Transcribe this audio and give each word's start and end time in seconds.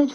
message. 0.00 0.14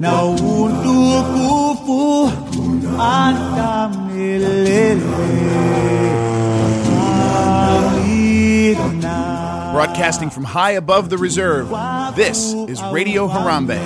na 0.00 0.24
utukufu 0.24 1.62
hata 2.96 3.90
Broadcasting 9.72 10.30
from 10.30 10.44
high 10.44 10.72
above 10.72 11.10
the 11.10 11.18
reserve, 11.18 11.68
this 12.16 12.54
is 12.68 12.80
Radio 12.92 13.28
Harambe. 13.28 13.78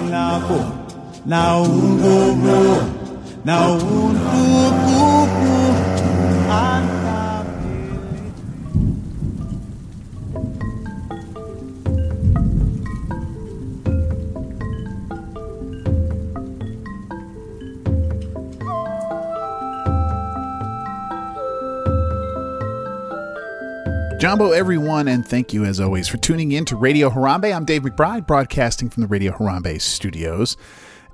Jumbo, 24.19 24.51
everyone, 24.51 25.07
and 25.07 25.25
thank 25.25 25.53
you 25.53 25.65
as 25.65 25.79
always 25.79 26.09
for 26.09 26.17
tuning 26.17 26.51
in 26.51 26.65
to 26.65 26.75
Radio 26.75 27.09
Harambe. 27.09 27.55
I'm 27.55 27.65
Dave 27.65 27.83
McBride, 27.83 28.27
broadcasting 28.27 28.91
from 28.91 29.03
the 29.03 29.07
Radio 29.07 29.31
Harambe 29.31 29.81
studios. 29.81 30.57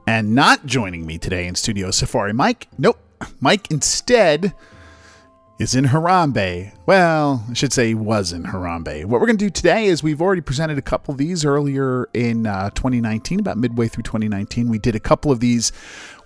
And 0.07 0.35
not 0.35 0.65
joining 0.65 1.05
me 1.05 1.19
today 1.19 1.47
in 1.47 1.55
studio, 1.55 1.91
Safari 1.91 2.33
Mike. 2.33 2.67
Nope. 2.79 2.99
Mike 3.41 3.71
instead 3.71 4.55
is 5.59 5.75
in 5.75 5.85
Harambe. 5.85 6.73
Well, 6.87 7.45
I 7.51 7.53
should 7.53 7.75
say 7.75 7.93
was 7.93 8.33
in 8.33 8.45
Harambe. 8.45 9.05
What 9.05 9.21
we're 9.21 9.27
going 9.27 9.37
to 9.37 9.45
do 9.45 9.51
today 9.51 9.85
is 9.85 10.03
we've 10.03 10.23
already 10.23 10.41
presented 10.41 10.79
a 10.79 10.83
couple 10.83 11.13
of 11.13 11.19
these 11.19 11.45
earlier 11.45 12.09
in 12.15 12.47
uh, 12.47 12.71
2019, 12.71 13.39
about 13.39 13.59
midway 13.59 13.87
through 13.87 14.05
2019. 14.05 14.71
We 14.71 14.79
did 14.79 14.95
a 14.95 15.01
couple 15.01 15.31
of 15.31 15.41
these 15.41 15.73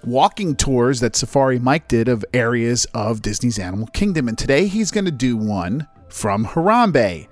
walking 0.04 0.54
tours 0.54 1.00
that 1.00 1.16
Safari 1.16 1.58
Mike 1.58 1.88
did 1.88 2.06
of 2.06 2.24
areas 2.32 2.84
of 2.94 3.20
Disney's 3.20 3.58
Animal 3.58 3.88
Kingdom. 3.88 4.28
And 4.28 4.38
today 4.38 4.68
he's 4.68 4.92
going 4.92 5.06
to 5.06 5.10
do 5.10 5.36
one 5.36 5.88
from 6.08 6.46
Harambe. 6.46 7.28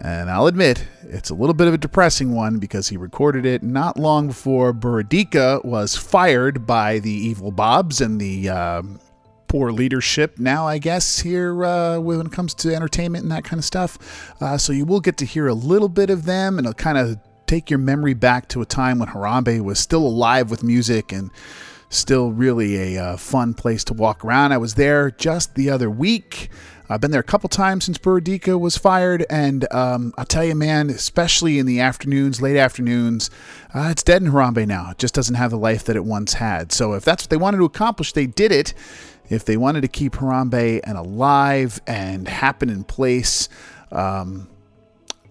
And 0.00 0.30
I'll 0.30 0.48
admit, 0.48 0.84
it's 1.04 1.30
a 1.30 1.34
little 1.34 1.54
bit 1.54 1.68
of 1.68 1.74
a 1.74 1.78
depressing 1.78 2.32
one 2.32 2.58
because 2.58 2.88
he 2.88 2.96
recorded 2.96 3.46
it 3.46 3.62
not 3.62 3.96
long 3.96 4.26
before 4.26 4.72
Burudika 4.72 5.64
was 5.64 5.96
fired 5.96 6.66
by 6.66 6.98
the 6.98 7.10
evil 7.10 7.52
Bobs 7.52 8.00
and 8.00 8.20
the 8.20 8.48
uh, 8.48 8.82
poor 9.46 9.70
leadership 9.70 10.38
now, 10.38 10.66
I 10.66 10.78
guess, 10.78 11.20
here 11.20 11.64
uh, 11.64 12.00
when 12.00 12.26
it 12.26 12.32
comes 12.32 12.52
to 12.54 12.74
entertainment 12.74 13.22
and 13.22 13.30
that 13.30 13.44
kind 13.44 13.58
of 13.58 13.64
stuff. 13.64 14.34
Uh, 14.40 14.58
so 14.58 14.72
you 14.72 14.84
will 14.84 15.00
get 15.00 15.18
to 15.18 15.24
hear 15.24 15.46
a 15.46 15.54
little 15.54 15.88
bit 15.88 16.10
of 16.10 16.24
them 16.24 16.58
and 16.58 16.66
it'll 16.66 16.74
kind 16.74 16.98
of 16.98 17.18
take 17.46 17.68
your 17.68 17.78
memory 17.78 18.14
back 18.14 18.48
to 18.48 18.62
a 18.62 18.66
time 18.66 18.98
when 18.98 19.10
Harambe 19.10 19.60
was 19.60 19.78
still 19.78 20.06
alive 20.06 20.50
with 20.50 20.62
music 20.62 21.12
and 21.12 21.30
still 21.90 22.32
really 22.32 22.96
a 22.96 23.04
uh, 23.04 23.16
fun 23.16 23.52
place 23.54 23.84
to 23.84 23.92
walk 23.92 24.24
around. 24.24 24.52
I 24.52 24.58
was 24.58 24.74
there 24.74 25.10
just 25.10 25.54
the 25.54 25.70
other 25.70 25.90
week. 25.90 26.48
I've 26.92 27.00
been 27.00 27.10
there 27.10 27.20
a 27.20 27.24
couple 27.24 27.48
times 27.48 27.86
since 27.86 27.96
Burudika 27.96 28.60
was 28.60 28.76
fired, 28.76 29.24
and 29.30 29.66
um, 29.72 30.12
I'll 30.18 30.26
tell 30.26 30.44
you, 30.44 30.54
man, 30.54 30.90
especially 30.90 31.58
in 31.58 31.64
the 31.64 31.80
afternoons, 31.80 32.42
late 32.42 32.58
afternoons, 32.58 33.30
uh, 33.74 33.88
it's 33.90 34.02
dead 34.02 34.20
in 34.22 34.30
Harambe 34.30 34.66
now. 34.66 34.90
It 34.90 34.98
just 34.98 35.14
doesn't 35.14 35.36
have 35.36 35.50
the 35.50 35.58
life 35.58 35.84
that 35.84 35.96
it 35.96 36.04
once 36.04 36.34
had. 36.34 36.70
So 36.70 36.92
if 36.92 37.02
that's 37.02 37.24
what 37.24 37.30
they 37.30 37.38
wanted 37.38 37.58
to 37.58 37.64
accomplish, 37.64 38.12
they 38.12 38.26
did 38.26 38.52
it. 38.52 38.74
If 39.30 39.46
they 39.46 39.56
wanted 39.56 39.80
to 39.80 39.88
keep 39.88 40.12
Harambe 40.12 40.80
and 40.84 40.98
alive 40.98 41.80
and 41.86 42.28
happen 42.28 42.68
in 42.68 42.84
place, 42.84 43.48
um, 43.90 44.48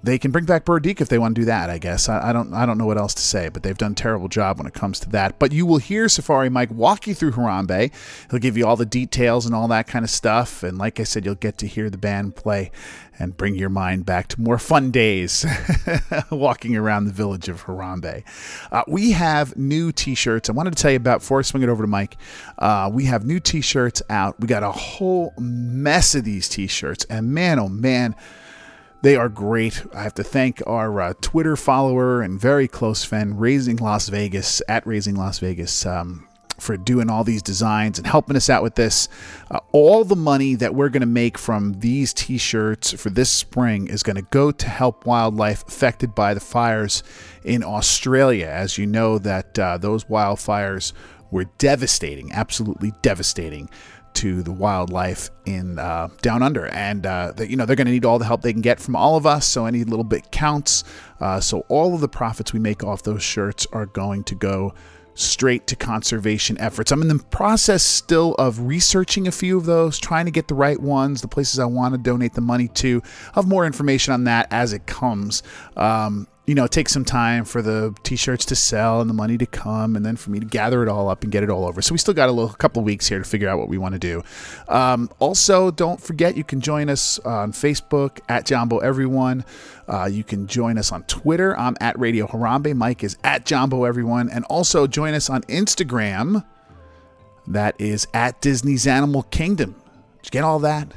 they 0.04 0.18
can 0.18 0.32
bring 0.32 0.46
back 0.46 0.66
Burudika 0.66 1.02
if 1.02 1.10
they 1.10 1.20
want 1.20 1.36
to 1.36 1.42
do 1.42 1.46
that. 1.46 1.70
I 1.70 1.78
guess 1.78 2.10
I, 2.10 2.30
I, 2.30 2.34
don't 2.34 2.54
I 2.54 2.66
don't 2.66 2.78
know 2.78 2.86
what 2.86 2.98
else 2.98 3.14
to 3.14 3.22
say, 3.22 3.50
but 3.50 3.64
they've 3.64 3.78
done 3.78 3.92
a 3.92 3.96
terrible 3.96 4.28
job 4.28 4.58
when 4.58 4.68
it 4.68 4.74
comes 4.74 5.00
to 5.02 5.10
that. 5.10 5.38
But 5.38 5.52
you 5.52 5.66
will 5.66 5.78
hear 5.78 6.10
Safari 6.10 6.50
Mike 6.50 6.72
walk 6.72 7.08
you 7.08 7.14
through 7.14 7.34
Harambe. 7.34 7.92
He'll 8.30 8.40
give 8.40 8.58
you 8.58 8.66
all 8.66 8.76
the 8.76 8.86
details 8.86 9.46
and 9.46 9.54
all 9.54 9.68
that 9.68 9.88
kind 9.88 10.04
of 10.04 10.10
stuff. 10.10 10.64
And 10.64 10.78
like 10.78 11.00
I 11.00 11.04
said, 11.04 11.26
you'll 11.26 11.36
get 11.36 11.58
to 11.60 11.68
hear 11.68 11.90
the 11.90 11.98
band 11.98 12.36
play 12.36 12.72
and 13.20 13.38
bring 13.38 13.54
your 13.54 13.70
mind 13.70 14.04
back 14.04 14.28
to 14.30 14.42
more 14.42 14.58
fun 14.58 14.90
days 14.90 15.46
walking 16.32 16.76
around 16.76 17.06
the 17.06 17.12
village 17.12 17.48
of 17.50 17.66
Harambe. 17.66 18.24
Uh, 18.72 18.84
we 18.88 19.12
have 19.12 19.56
new 19.56 19.92
T-shirts. 19.92 20.50
I 20.50 20.54
wanted 20.54 20.76
to 20.76 20.82
tell 20.82 20.92
you 20.92 20.98
about 20.98 21.20
before 21.20 21.40
I 21.40 21.42
swing 21.44 21.62
it 21.62 21.70
over 21.70 21.84
to 21.84 21.88
Mike. 21.88 22.18
Uh, 22.58 22.90
we 22.92 23.06
have 23.06 23.24
new 23.24 23.40
T-shirts 23.40 24.02
out. 24.10 24.40
We 24.40 24.48
got 24.48 24.64
a 24.64 24.72
whole 24.72 25.36
mess 25.38 26.16
of 26.16 26.24
these 26.24 26.50
T-shirts, 26.50 27.06
and 27.06 27.32
man, 27.32 27.60
oh 27.60 27.70
man 27.70 28.16
they 29.02 29.16
are 29.16 29.30
great. 29.30 29.84
I 29.94 30.04
have 30.04 30.14
to 30.16 30.24
thank 30.24 30.62
our 30.68 31.02
uh, 31.02 31.14
Twitter 31.22 31.56
follower 31.56 32.22
and 32.22 32.40
very 32.40 32.68
close 32.68 33.04
friend, 33.04 33.40
Raising 33.40 33.78
Las 33.78 34.10
Vegas, 34.10 34.62
at 34.68 34.86
Raising 34.86 35.16
Las 35.16 35.40
Vegas, 35.40 35.86
um, 35.86 36.28
for 36.60 36.78
doing 36.78 37.10
all 37.10 37.24
these 37.24 37.42
designs 37.42 37.98
and 37.98 38.06
helping 38.06 38.36
us 38.36 38.50
out 38.50 38.62
with 38.62 38.76
this. 38.76 39.10
Uh, 39.50 39.60
all 39.72 40.04
the 40.04 40.16
money 40.16 40.54
that 40.54 40.76
we're 40.76 40.90
going 40.90 41.02
to 41.02 41.08
make 41.08 41.38
from 41.38 41.80
these 41.80 42.14
t 42.14 42.38
shirts 42.38 42.94
for 42.94 43.10
this 43.10 43.32
spring 43.32 43.88
is 43.88 44.04
going 44.04 44.18
to 44.18 44.28
go 44.30 44.52
to 44.52 44.68
help 44.68 45.06
wildlife 45.08 45.68
affected 45.68 46.14
by 46.14 46.36
the 46.36 46.40
fires 46.40 47.02
in 47.44 47.64
Australia. 47.64 48.46
As 48.46 48.78
you 48.78 48.86
know, 48.86 49.18
that 49.18 49.58
uh, 49.58 49.78
those 49.80 50.04
wildfires 50.06 50.94
were 51.32 51.46
devastating, 51.58 52.32
absolutely 52.32 52.92
devastating 53.02 53.70
to 54.16 54.44
the 54.44 54.52
wildlife 54.52 55.30
in 55.46 55.80
uh, 55.80 56.10
down 56.22 56.44
under, 56.44 56.68
and 56.68 57.06
uh, 57.06 57.34
you 57.40 57.56
know 57.56 57.66
they're 57.66 57.76
going 57.76 57.88
to 57.88 57.94
need 57.94 58.06
all 58.06 58.20
the 58.20 58.26
help 58.26 58.42
they 58.42 58.54
can 58.54 58.62
get 58.62 58.80
from 58.80 58.96
all 58.96 59.16
of 59.16 59.26
us. 59.26 59.48
So 59.48 59.66
any 59.66 59.84
little 59.84 60.04
bit 60.04 60.32
counts. 60.32 60.84
Uh, 61.20 61.40
so 61.40 61.66
all 61.68 61.94
of 61.94 62.02
the 62.02 62.10
profits 62.10 62.54
we 62.54 62.60
make 62.60 62.84
off 62.84 63.04
those 63.04 63.24
shirts 63.24 63.68
are 63.72 63.86
going 63.86 64.24
to 64.26 64.36
go 64.36 64.74
straight 65.14 65.68
to 65.68 65.76
conservation 65.76 66.58
efforts. 66.60 66.92
I'm 66.92 67.02
in 67.02 67.08
the 67.08 67.24
process 67.26 67.84
still 67.84 68.34
of 68.36 68.60
researching 68.62 69.28
a 69.28 69.32
few 69.32 69.58
of 69.58 69.66
those, 69.66 70.00
trying 70.00 70.26
to 70.26 70.32
get 70.32 70.48
the 70.48 70.56
right 70.56 70.80
ones, 70.80 71.22
the 71.22 71.28
places 71.28 71.60
I 71.60 71.66
want 71.66 71.94
to 71.94 71.98
donate 71.98 72.34
the 72.34 72.42
money 72.42 72.68
to. 72.70 73.02
I'll 73.28 73.44
have 73.44 73.48
more 73.50 73.66
information 73.66 74.14
on 74.14 74.24
that 74.26 74.48
as 74.52 74.74
it 74.74 74.86
comes. 74.86 75.44
Um, 75.76 76.28
you 76.48 76.56
know, 76.56 76.64
it 76.64 76.72
takes 76.72 76.92
some 76.92 77.06
time 77.06 77.46
for 77.46 77.62
the 77.62 77.96
t-shirts 78.04 78.46
to 78.46 78.56
sell 78.56 79.00
and 79.00 79.10
the 79.10 79.14
money 79.14 79.38
to 79.38 79.46
come, 79.46 79.96
and 79.96 80.06
then 80.06 80.16
for 80.16 80.32
me 80.32 80.40
to 80.40 80.46
gather 80.46 80.82
it 80.82 80.90
all 80.90 81.08
up 81.08 81.24
and 81.24 81.32
get 81.32 81.44
it 81.44 81.50
all 81.50 81.66
over. 81.66 81.82
So 81.82 81.94
we 81.94 82.00
still 82.00 82.16
got 82.16 82.30
a 82.30 82.32
little 82.32 82.50
couple 82.50 82.80
of 82.80 82.86
weeks 82.86 83.08
here 83.08 83.20
to 83.20 83.24
figure 83.24 83.48
out 83.48 83.60
what 83.60 83.70
we 83.70 83.78
want 83.78 83.94
to 83.94 84.00
do. 84.00 84.24
Um, 84.68 85.10
also, 85.20 85.70
don't 85.70 86.02
forget 86.02 86.36
you 86.36 86.44
can 86.44 86.60
join 86.60 86.90
us 86.90 87.20
on 87.20 87.52
Facebook 87.52 88.20
at 88.28 88.46
Jumbo 88.46 88.80
Everyone. 88.80 89.46
Uh, 89.88 90.10
you 90.12 90.24
can 90.24 90.48
join 90.48 90.78
us 90.78 90.92
on 90.92 91.04
Twitter. 91.04 91.58
I'm 91.58 91.78
at 91.80 91.98
Radio 92.00 92.26
Harambe. 92.26 92.76
Mike 92.76 93.04
is 93.04 93.18
at 93.24 93.46
Jumbo 93.46 93.84
Everyone, 93.84 94.30
and 94.30 94.44
also 94.46 94.88
join 94.88 95.14
us 95.14 95.30
on 95.30 95.44
Instagram. 95.44 96.44
That 97.48 97.76
is 97.80 98.08
at 98.14 98.42
Disney's 98.42 98.88
Animal 98.88 99.24
Kingdom. 99.24 99.76
Did 100.22 100.26
you 100.26 100.32
get 100.32 100.44
all 100.44 100.60
that? 100.60 100.92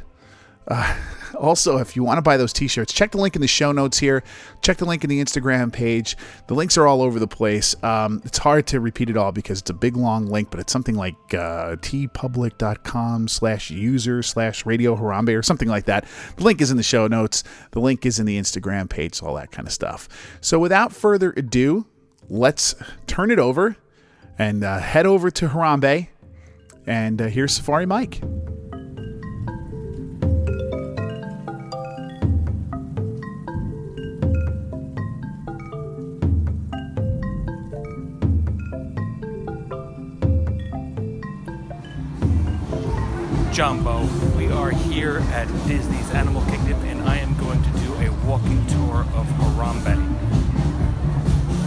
Uh, 0.66 0.96
also, 1.34 1.78
if 1.78 1.96
you 1.96 2.04
want 2.04 2.18
to 2.18 2.22
buy 2.22 2.36
those 2.36 2.52
t-shirts, 2.52 2.92
check 2.92 3.10
the 3.12 3.18
link 3.18 3.34
in 3.34 3.40
the 3.40 3.48
show 3.48 3.72
notes 3.72 3.98
here. 3.98 4.22
Check 4.62 4.78
the 4.78 4.84
link 4.84 5.04
in 5.04 5.10
the 5.10 5.22
Instagram 5.22 5.72
page. 5.72 6.16
The 6.46 6.54
links 6.54 6.78
are 6.78 6.86
all 6.86 7.02
over 7.02 7.18
the 7.18 7.26
place. 7.28 7.74
Um, 7.82 8.22
it's 8.24 8.38
hard 8.38 8.66
to 8.68 8.80
repeat 8.80 9.10
it 9.10 9.16
all 9.16 9.32
because 9.32 9.60
it's 9.60 9.70
a 9.70 9.74
big 9.74 9.96
long 9.96 10.26
link, 10.26 10.50
but 10.50 10.60
it's 10.60 10.72
something 10.72 10.94
like 10.94 11.14
uh, 11.34 11.76
teepublic.com 11.76 13.28
slash 13.28 13.70
user 13.70 14.22
slash 14.22 14.66
radio 14.66 14.96
Harambe 14.96 15.38
or 15.38 15.42
something 15.42 15.68
like 15.68 15.84
that. 15.86 16.06
The 16.36 16.44
link 16.44 16.60
is 16.60 16.70
in 16.70 16.76
the 16.76 16.82
show 16.82 17.06
notes. 17.06 17.44
The 17.72 17.80
link 17.80 18.06
is 18.06 18.18
in 18.18 18.26
the 18.26 18.38
Instagram 18.38 18.88
page, 18.88 19.22
all 19.22 19.34
that 19.34 19.50
kind 19.50 19.66
of 19.66 19.72
stuff. 19.72 20.08
So 20.40 20.58
without 20.58 20.92
further 20.92 21.32
ado, 21.36 21.86
let's 22.28 22.74
turn 23.06 23.30
it 23.30 23.38
over 23.38 23.76
and 24.38 24.64
uh, 24.64 24.78
head 24.78 25.06
over 25.06 25.30
to 25.30 25.48
Harambe. 25.48 26.08
And 26.86 27.20
uh, 27.22 27.26
here's 27.28 27.54
Safari 27.54 27.86
Mike. 27.86 28.20
Jumbo. 43.54 44.08
We 44.36 44.50
are 44.50 44.70
here 44.72 45.18
at 45.30 45.46
Disney's 45.68 46.10
Animal 46.10 46.44
Kingdom, 46.46 46.82
and 46.86 47.00
I 47.02 47.18
am 47.18 47.38
going 47.38 47.62
to 47.62 47.70
do 47.78 47.94
a 47.94 48.10
walking 48.26 48.66
tour 48.66 49.06
of 49.14 49.28
Harambe. 49.38 49.94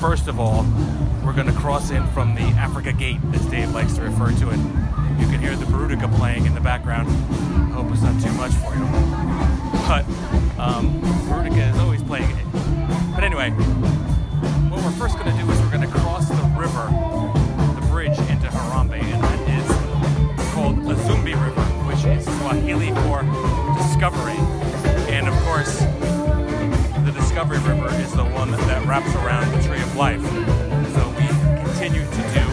First 0.01 0.27
of 0.27 0.37
all, 0.37 0.65
we're 1.23 1.31
going 1.31 1.47
to 1.47 1.53
cross 1.53 1.89
in 1.91 2.05
from 2.07 2.35
the 2.35 2.41
Africa 2.41 2.91
Gate, 2.91 3.19
as 3.33 3.45
Dave 3.45 3.71
likes 3.73 3.93
to 3.93 4.01
refer 4.01 4.31
to 4.31 4.49
it. 4.49 4.57
You 5.17 5.27
can 5.27 5.39
hear 5.39 5.55
the 5.55 5.63
Burudika 5.63 6.13
playing 6.17 6.45
in 6.45 6.53
the 6.53 6.59
background. 6.59 7.07
Hope 7.71 7.89
it's 7.89 8.01
not 8.01 8.21
too 8.21 8.33
much 8.33 8.51
for 8.51 8.75
you. 8.75 8.85
But 9.87 10.03
um, 10.59 10.99
Burudika 11.29 11.73
is 11.73 11.79
always 11.79 12.03
playing 12.03 12.29
it. 12.29 12.45
But 13.15 13.23
anyway, 13.23 13.51
what 14.69 14.83
we're 14.83 14.91
first 14.91 15.17
going 15.17 15.31
to 15.31 15.41
do 15.41 15.49
is 15.49 15.57
we're 15.61 15.71
going 15.71 15.89
to 15.89 15.99
cross 15.99 16.27
the 16.27 16.35
river, 16.59 16.91
Swahili 22.47 22.91
for 23.03 23.23
discovery. 23.75 24.37
And 25.11 25.27
of 25.27 25.33
course, 25.43 25.79
the 27.03 27.11
Discovery 27.13 27.57
River 27.57 27.89
is 27.95 28.13
the 28.13 28.23
one 28.23 28.51
that 28.51 28.87
wraps 28.87 29.13
around 29.15 29.51
the 29.51 29.67
Tree 29.67 29.81
of 29.81 29.95
Life. 29.97 30.23
So 30.23 31.09
we 31.19 31.27
continue 31.65 32.05
to 32.05 32.23
do, 32.31 32.45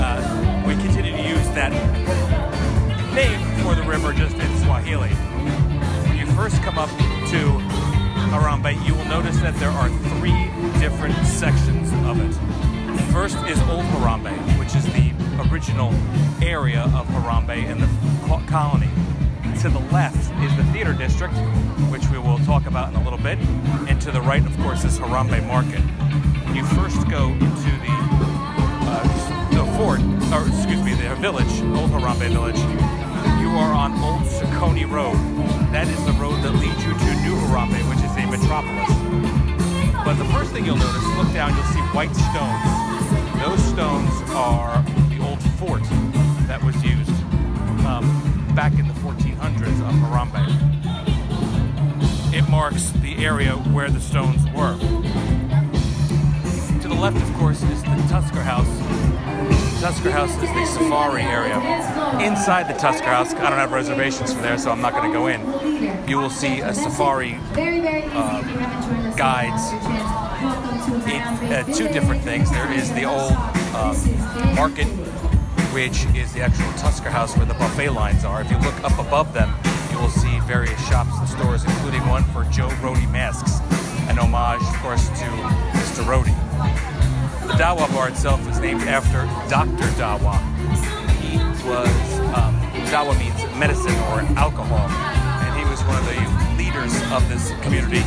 uh, 0.00 0.64
we 0.66 0.72
continue 0.76 1.12
to 1.12 1.28
use 1.28 1.46
that 1.50 1.72
name 3.14 3.38
for 3.62 3.74
the 3.74 3.82
river 3.82 4.14
just 4.14 4.34
in 4.36 4.58
Swahili. 4.64 5.10
When 5.10 6.16
you 6.16 6.24
first 6.28 6.62
come 6.62 6.78
up 6.78 6.88
to 6.88 7.60
Harambe, 8.32 8.72
you 8.86 8.94
will 8.94 9.04
notice 9.04 9.38
that 9.40 9.54
there 9.56 9.68
are 9.68 9.90
three 10.16 10.48
different 10.80 11.26
sections 11.26 11.92
of 12.08 12.18
it. 12.18 13.12
First 13.12 13.36
is 13.46 13.60
Old 13.68 13.84
Harambe, 13.92 14.32
which 14.58 14.74
is 14.74 14.86
the 14.86 15.12
original 15.52 15.92
area 16.40 16.84
of 16.94 17.06
Harambe 17.08 17.68
in 17.70 17.78
the 17.78 17.88
colony. 18.52 18.88
To 19.62 19.68
the 19.68 19.92
left 19.92 20.18
is 20.42 20.56
the 20.56 20.64
theater 20.72 20.92
district, 20.92 21.34
which 21.86 22.04
we 22.08 22.18
will 22.18 22.38
talk 22.38 22.66
about 22.66 22.88
in 22.88 22.96
a 22.96 23.04
little 23.04 23.18
bit. 23.18 23.38
And 23.86 24.00
to 24.02 24.10
the 24.10 24.20
right, 24.20 24.44
of 24.44 24.58
course, 24.58 24.82
is 24.82 24.98
Harambe 24.98 25.46
Market. 25.46 25.78
When 26.46 26.56
you 26.56 26.64
first 26.74 27.08
go 27.08 27.28
into 27.30 27.70
the 27.78 27.94
uh, 28.90 29.06
the 29.54 29.62
fort, 29.78 30.00
or 30.34 30.48
excuse 30.48 30.82
me, 30.82 30.94
the 30.94 31.14
village, 31.22 31.46
Old 31.78 31.94
Harambe 31.94 32.26
Village, 32.34 32.58
you 33.38 33.54
are 33.54 33.70
on 33.70 33.92
Old 34.02 34.26
Sakoni 34.26 34.82
Road. 34.82 35.14
That 35.70 35.86
is 35.86 36.04
the 36.06 36.12
road 36.18 36.42
that 36.42 36.58
leads 36.58 36.82
you 36.82 36.90
to 36.90 37.10
New 37.22 37.38
Harambe, 37.46 37.78
which 37.86 38.02
is 38.02 38.10
a 38.18 38.26
metropolis. 38.26 38.90
But 40.02 40.14
the 40.14 40.26
first 40.34 40.50
thing 40.50 40.66
you'll 40.66 40.74
notice, 40.74 41.06
look 41.14 41.32
down, 41.32 41.54
you'll 41.54 41.70
see 41.70 41.86
white 41.94 42.10
stones. 42.18 42.66
Those 43.38 43.62
stones 43.70 44.10
are 44.34 44.82
the 45.06 45.22
old 45.22 45.40
fort 45.54 45.84
that 46.50 46.60
was 46.64 46.74
used 46.82 47.14
um, 47.86 48.02
back 48.56 48.72
in 48.76 48.88
the 48.88 48.94
1400s 48.94 49.31
of 49.92 49.98
Harambe. 50.00 50.42
It 52.34 52.48
marks 52.48 52.90
the 52.90 53.24
area 53.24 53.52
where 53.52 53.90
the 53.90 54.00
stones 54.00 54.44
were. 54.52 54.78
To 56.80 56.88
the 56.88 56.94
left, 56.94 57.16
of 57.16 57.32
course, 57.34 57.62
is 57.62 57.82
the 57.82 58.06
Tusker 58.08 58.42
House. 58.42 58.68
Tusker 59.80 60.10
House 60.10 60.34
is 60.36 60.40
the 60.40 60.66
safari 60.66 61.22
area. 61.22 61.56
Inside 62.20 62.68
the 62.68 62.78
Tusker 62.78 63.06
House, 63.06 63.34
I 63.34 63.50
don't 63.50 63.58
have 63.58 63.72
reservations 63.72 64.32
for 64.32 64.40
there, 64.40 64.58
so 64.58 64.70
I'm 64.70 64.80
not 64.80 64.92
going 64.94 65.10
to 65.10 65.18
go 65.18 65.26
in. 65.26 66.08
You 66.08 66.18
will 66.18 66.30
see 66.30 66.60
a 66.60 66.72
safari 66.72 67.38
uh, 67.54 69.12
guides 69.16 69.72
it, 71.06 71.22
uh, 71.52 71.64
two 71.72 71.88
different 71.88 72.22
things. 72.22 72.50
There 72.50 72.72
is 72.72 72.92
the 72.92 73.04
old 73.04 73.32
um, 73.74 74.54
market, 74.54 74.86
which 75.72 76.04
is 76.16 76.32
the 76.32 76.40
actual 76.42 76.72
Tusker 76.72 77.10
House 77.10 77.36
where 77.36 77.46
the 77.46 77.54
buffet 77.54 77.90
lines 77.90 78.24
are. 78.24 78.40
If 78.40 78.50
you 78.50 78.58
look 78.58 78.82
up 78.84 78.98
above 78.98 79.32
them, 79.32 79.54
various 80.52 80.86
shops 80.86 81.16
and 81.18 81.26
stores, 81.26 81.64
including 81.64 82.06
one 82.08 82.22
for 82.24 82.44
Joe 82.52 82.68
Rohde 82.84 83.10
masks, 83.10 83.60
an 84.10 84.18
homage, 84.18 84.60
of 84.60 84.76
course, 84.82 85.08
to 85.08 85.24
Mr. 85.80 86.04
Rohde. 86.04 86.36
The 87.46 87.54
Dawa 87.54 87.90
bar 87.94 88.10
itself 88.10 88.46
is 88.50 88.60
named 88.60 88.82
after 88.82 89.24
Dr. 89.48 89.88
Dawa. 89.96 90.36
He 91.22 91.38
was, 91.66 91.88
um, 92.36 92.54
Dawa 92.92 93.18
means 93.18 93.40
medicine 93.56 93.96
or 94.12 94.20
alcohol, 94.36 94.90
and 95.40 95.58
he 95.58 95.64
was 95.70 95.80
one 95.84 95.96
of 95.96 96.04
the 96.04 96.20
leaders 96.62 96.92
of 97.12 97.26
this 97.30 97.48
community. 97.62 98.04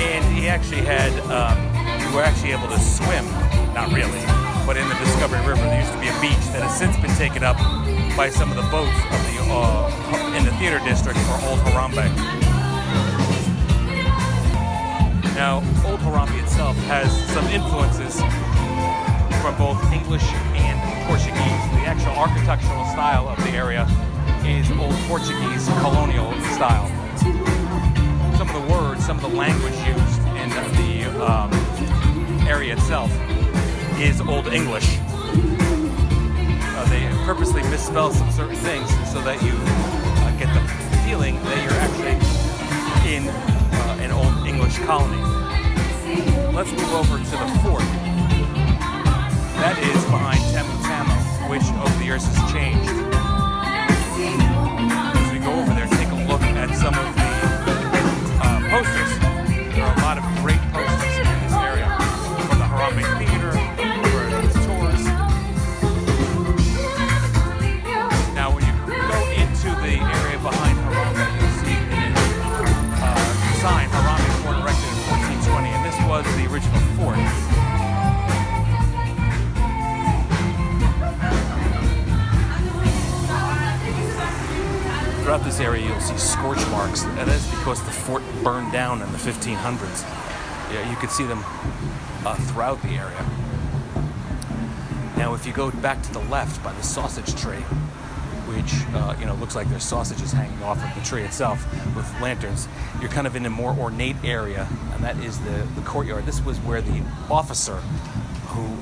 And 0.00 0.24
he 0.34 0.48
actually 0.48 0.80
had, 0.80 1.12
um, 1.28 1.58
you 2.00 2.16
were 2.16 2.22
actually 2.22 2.52
able 2.52 2.68
to 2.68 2.80
swim, 2.80 3.26
not 3.74 3.92
really, 3.92 4.24
but 4.64 4.78
in 4.78 4.88
the 4.88 4.94
Discovery 5.04 5.40
River, 5.40 5.60
there 5.68 5.80
used 5.80 5.92
to 5.92 6.00
be 6.00 6.08
a 6.08 6.18
beach 6.18 6.46
that 6.56 6.62
has 6.64 6.78
since 6.78 6.96
been 6.96 7.14
taken 7.16 7.44
up 7.44 7.58
by 8.16 8.28
some 8.28 8.50
of 8.50 8.56
the 8.56 8.68
boats 8.70 8.96
of 9.10 9.20
the, 9.26 9.38
uh, 9.48 10.34
in 10.36 10.44
the 10.44 10.52
theater 10.52 10.78
district 10.80 11.18
for 11.20 11.32
Old 11.48 11.58
Harambe. 11.60 12.04
Now, 15.34 15.56
Old 15.86 16.00
Harambe 16.00 16.42
itself 16.42 16.76
has 16.88 17.10
some 17.32 17.46
influences 17.46 18.20
from 19.40 19.56
both 19.56 19.80
English 19.92 20.24
and 20.54 20.78
Portuguese. 21.06 21.62
The 21.72 21.88
actual 21.88 22.12
architectural 22.12 22.84
style 22.92 23.28
of 23.28 23.42
the 23.44 23.50
area 23.50 23.86
is 24.44 24.70
Old 24.72 24.94
Portuguese 25.08 25.66
colonial 25.80 26.32
style. 26.52 26.88
Some 28.36 28.48
of 28.50 28.54
the 28.54 28.72
words, 28.72 29.04
some 29.06 29.16
of 29.16 29.22
the 29.22 29.36
language 29.36 29.74
used 29.86 30.20
in 30.36 30.50
the 30.50 31.24
um, 31.24 31.50
area 32.46 32.74
itself 32.74 33.10
is 33.98 34.20
Old 34.20 34.48
English. 34.48 34.98
They 36.92 37.08
purposely 37.24 37.62
misspell 37.70 38.12
some 38.12 38.30
certain 38.30 38.56
things 38.56 38.86
so 39.10 39.22
that 39.22 39.42
you 39.42 39.54
uh, 39.56 40.30
get 40.36 40.52
the 40.52 40.60
feeling 41.08 41.42
that 41.44 41.56
you're 41.64 41.80
actually 41.80 42.20
in 43.08 43.28
uh, 43.30 44.04
an 44.04 44.10
Old 44.10 44.46
English 44.46 44.76
colony. 44.80 45.16
Let's 46.52 46.70
move 46.70 46.92
over 46.92 47.16
to 47.16 47.24
the 47.24 47.48
fort. 47.64 47.80
That 49.56 49.78
is 49.80 50.04
behind 50.04 50.44
Tamu 50.52 50.76
Tamu, 50.84 51.16
which 51.48 51.64
over 51.80 51.98
the 51.98 52.04
years 52.04 52.26
has 52.26 52.52
changed. 52.52 52.92
As 55.16 55.32
we 55.32 55.38
go 55.38 55.50
over 55.50 55.72
there, 55.72 55.88
take 55.96 56.10
a 56.12 56.28
look 56.28 56.42
at 56.42 56.76
some 56.76 56.92
of 56.92 57.08
the 57.16 57.24
uh, 58.44 58.68
posters. 58.68 59.31
Throughout 85.22 85.44
this 85.44 85.60
area, 85.60 85.86
you'll 85.86 86.00
see 86.00 86.18
scorch 86.18 86.58
marks, 86.70 87.04
and 87.04 87.28
that's 87.28 87.48
because 87.50 87.80
the 87.84 87.92
fort 87.92 88.24
burned 88.42 88.72
down 88.72 89.00
in 89.00 89.12
the 89.12 89.18
1500s. 89.18 90.02
Yeah, 90.72 90.90
you 90.90 90.96
could 90.96 91.10
see 91.10 91.24
them 91.24 91.44
uh, 92.26 92.34
throughout 92.34 92.82
the 92.82 92.88
area. 92.88 93.24
Now, 95.16 95.34
if 95.34 95.46
you 95.46 95.52
go 95.52 95.70
back 95.70 96.02
to 96.02 96.12
the 96.12 96.18
left 96.24 96.60
by 96.64 96.72
the 96.72 96.82
sausage 96.82 97.36
tree, 97.40 97.62
which 98.50 98.72
uh, 98.94 99.14
you 99.20 99.26
know 99.26 99.34
looks 99.34 99.54
like 99.54 99.68
there's 99.68 99.84
sausages 99.84 100.32
hanging 100.32 100.60
off 100.64 100.82
of 100.82 100.94
the 101.00 101.08
tree 101.08 101.22
itself 101.22 101.64
with 101.94 102.04
lanterns, 102.20 102.66
you're 103.00 103.08
kind 103.08 103.28
of 103.28 103.36
in 103.36 103.46
a 103.46 103.50
more 103.50 103.76
ornate 103.78 104.16
area, 104.24 104.66
and 104.92 105.04
that 105.04 105.16
is 105.18 105.38
the, 105.42 105.68
the 105.76 105.82
courtyard. 105.82 106.26
This 106.26 106.44
was 106.44 106.58
where 106.58 106.82
the 106.82 107.00
officer 107.30 107.76
who 108.48 108.76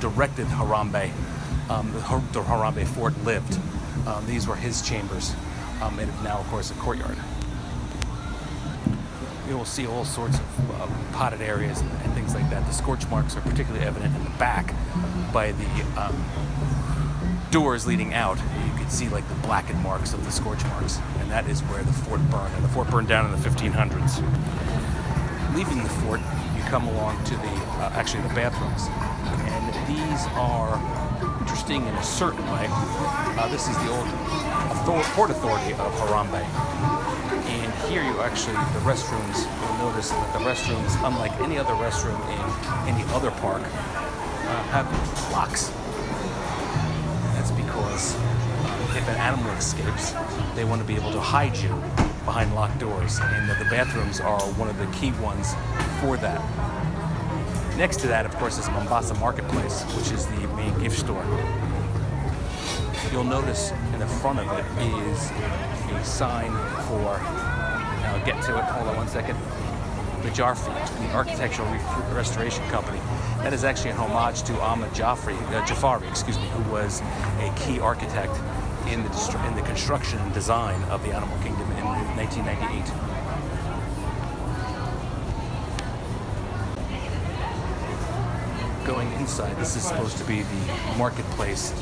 directed 0.00 0.48
Harambe, 0.48 1.12
um, 1.70 1.92
the, 1.92 2.00
the 2.32 2.42
Harambe 2.42 2.84
fort, 2.84 3.16
lived. 3.24 3.60
Um, 4.08 4.26
these 4.26 4.48
were 4.48 4.56
his 4.56 4.82
chambers, 4.82 5.34
um, 5.82 5.98
and 5.98 6.10
now, 6.24 6.38
of 6.38 6.46
course, 6.48 6.70
a 6.70 6.74
courtyard. 6.74 7.16
You 9.48 9.58
will 9.58 9.64
see 9.64 9.86
all 9.86 10.04
sorts 10.04 10.38
of 10.38 10.70
uh, 10.70 10.88
potted 11.12 11.42
areas 11.42 11.80
and, 11.80 11.90
and 11.90 12.14
things 12.14 12.34
like 12.34 12.48
that. 12.50 12.66
The 12.66 12.72
scorch 12.72 13.06
marks 13.08 13.36
are 13.36 13.42
particularly 13.42 13.84
evident 13.84 14.16
in 14.16 14.24
the 14.24 14.30
back 14.38 14.74
by 15.32 15.52
the 15.52 15.66
um, 16.00 16.24
doors 17.50 17.86
leading 17.86 18.14
out. 18.14 18.38
You 18.38 18.72
can 18.76 18.90
see 18.90 19.08
like 19.08 19.28
the 19.28 19.34
blackened 19.46 19.80
marks 19.80 20.14
of 20.14 20.24
the 20.24 20.32
scorch 20.32 20.64
marks, 20.64 20.98
and 21.20 21.30
that 21.30 21.46
is 21.48 21.60
where 21.62 21.82
the 21.82 21.92
fort 21.92 22.20
burned. 22.30 22.54
And 22.54 22.64
the 22.64 22.68
fort 22.68 22.90
burned 22.90 23.08
down 23.08 23.26
in 23.26 23.32
the 23.32 23.48
1500s. 23.48 24.16
Leaving 25.54 25.82
the 25.82 25.88
fort, 25.88 26.20
you 26.56 26.62
come 26.64 26.88
along 26.88 27.22
to 27.24 27.34
the 27.36 27.54
uh, 27.78 27.90
actually 27.94 28.22
the 28.22 28.34
bathrooms, 28.34 28.88
and 29.52 29.74
these 29.86 30.26
are 30.34 30.80
interesting 31.40 31.86
in 31.86 31.94
a 31.94 32.02
certain 32.02 32.44
way. 32.50 32.66
Uh, 32.68 33.48
this 33.48 33.68
is 33.68 33.76
the 33.78 33.88
old 33.90 34.08
author- 34.92 35.14
port 35.14 35.30
authority 35.30 35.72
of 35.72 35.92
Harambe, 36.00 36.42
and 37.48 37.72
here 37.90 38.02
you 38.02 38.20
actually 38.20 38.54
the 38.54 38.80
restrooms. 38.80 39.46
You'll 39.60 39.90
notice 39.90 40.10
that 40.10 40.32
the 40.32 40.40
restrooms, 40.40 40.92
unlike 41.06 41.32
any 41.40 41.58
other 41.58 41.74
restroom 41.74 42.18
in 42.30 42.94
any 42.94 43.04
other 43.12 43.30
park, 43.30 43.62
uh, 43.62 44.62
have 44.74 44.86
locks. 45.32 45.68
That's 47.34 47.50
because 47.52 48.14
uh, 48.16 48.94
if 48.96 49.08
an 49.08 49.16
animal 49.16 49.50
escapes, 49.52 50.14
they 50.54 50.64
want 50.64 50.80
to 50.80 50.86
be 50.86 50.94
able 50.96 51.12
to 51.12 51.20
hide 51.20 51.56
you 51.56 51.70
behind 52.24 52.54
locked 52.54 52.78
doors, 52.78 53.18
and 53.20 53.48
the, 53.48 53.54
the 53.54 53.70
bathrooms 53.70 54.20
are 54.20 54.40
one 54.52 54.68
of 54.68 54.78
the 54.78 54.86
key 54.98 55.12
ones 55.22 55.54
for 56.00 56.16
that. 56.18 56.40
Next 57.76 57.98
to 58.00 58.06
that, 58.08 58.24
of 58.24 58.34
course, 58.36 58.58
is 58.58 58.68
Mombasa 58.70 59.14
Marketplace, 59.14 59.82
which 59.96 60.12
is 60.12 60.26
the 60.26 60.46
main 60.56 60.78
gift 60.78 60.98
store. 60.98 61.24
You'll 63.14 63.22
notice 63.22 63.70
in 63.92 64.00
the 64.00 64.08
front 64.08 64.40
of 64.40 64.50
it 64.58 64.64
is 65.06 65.30
a 65.30 66.04
sign 66.04 66.50
for, 66.88 67.14
and 67.14 68.06
I'll 68.06 68.26
get 68.26 68.42
to 68.42 68.58
it, 68.58 68.64
hold 68.64 68.88
on 68.88 68.96
one 68.96 69.06
second, 69.06 69.38
the 70.24 70.30
Jarfi, 70.30 70.74
the 70.98 71.14
Architectural 71.14 71.68
Re- 71.68 71.78
Restoration 72.12 72.68
Company. 72.70 72.98
That 73.38 73.52
is 73.52 73.62
actually 73.62 73.90
an 73.90 73.98
homage 73.98 74.42
to 74.42 74.60
Ahmad 74.60 74.90
Jafri, 74.94 75.40
uh, 75.52 75.64
Jafari, 75.64 76.10
excuse 76.10 76.36
me, 76.38 76.48
who 76.48 76.72
was 76.72 77.02
a 77.38 77.54
key 77.54 77.78
architect 77.78 78.36
in 78.88 79.04
the, 79.04 79.46
in 79.46 79.54
the 79.54 79.62
construction 79.62 80.18
and 80.18 80.34
design 80.34 80.82
of 80.90 81.00
the 81.04 81.12
Animal 81.12 81.38
Kingdom 81.38 81.70
in 81.70 81.84
1998. 82.16 83.13
This 89.24 89.74
is 89.74 89.82
supposed 89.82 90.18
to 90.18 90.24
be 90.24 90.42
the 90.42 90.98
marketplace 90.98 91.72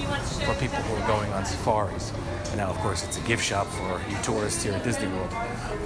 for 0.45 0.55
people 0.55 0.79
who 0.79 1.03
are 1.03 1.07
going 1.09 1.33
on 1.33 1.45
safaris. 1.45 2.13
And 2.47 2.59
now, 2.59 2.71
of 2.71 2.77
course, 2.79 3.03
it's 3.05 3.19
a 3.19 3.21
gift 3.23 3.45
shop 3.45 3.67
for 3.67 4.01
you 4.09 4.17
tourists 4.23 4.63
here 4.63 4.75
at 4.75 4.85
Disney 4.85 5.09
World. 5.09 5.33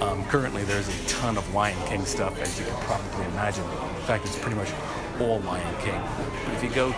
Um, 0.01 0.23
currently, 0.25 0.63
there's 0.65 0.87
a 0.87 1.07
ton 1.07 1.35
of 1.35 1.53
Lion 1.55 1.77
King 1.87 2.05
stuff, 2.05 2.39
as 2.39 2.59
you 2.59 2.65
can 2.65 2.75
probably 2.83 3.25
imagine. 3.25 3.63
In 3.63 4.05
fact, 4.05 4.25
it's 4.25 4.37
pretty 4.37 4.55
much 4.55 4.71
all 5.19 5.39
Lion 5.39 5.75
King. 5.81 5.99
But 6.45 6.53
if 6.53 6.63
you 6.63 6.69
go 6.69 6.91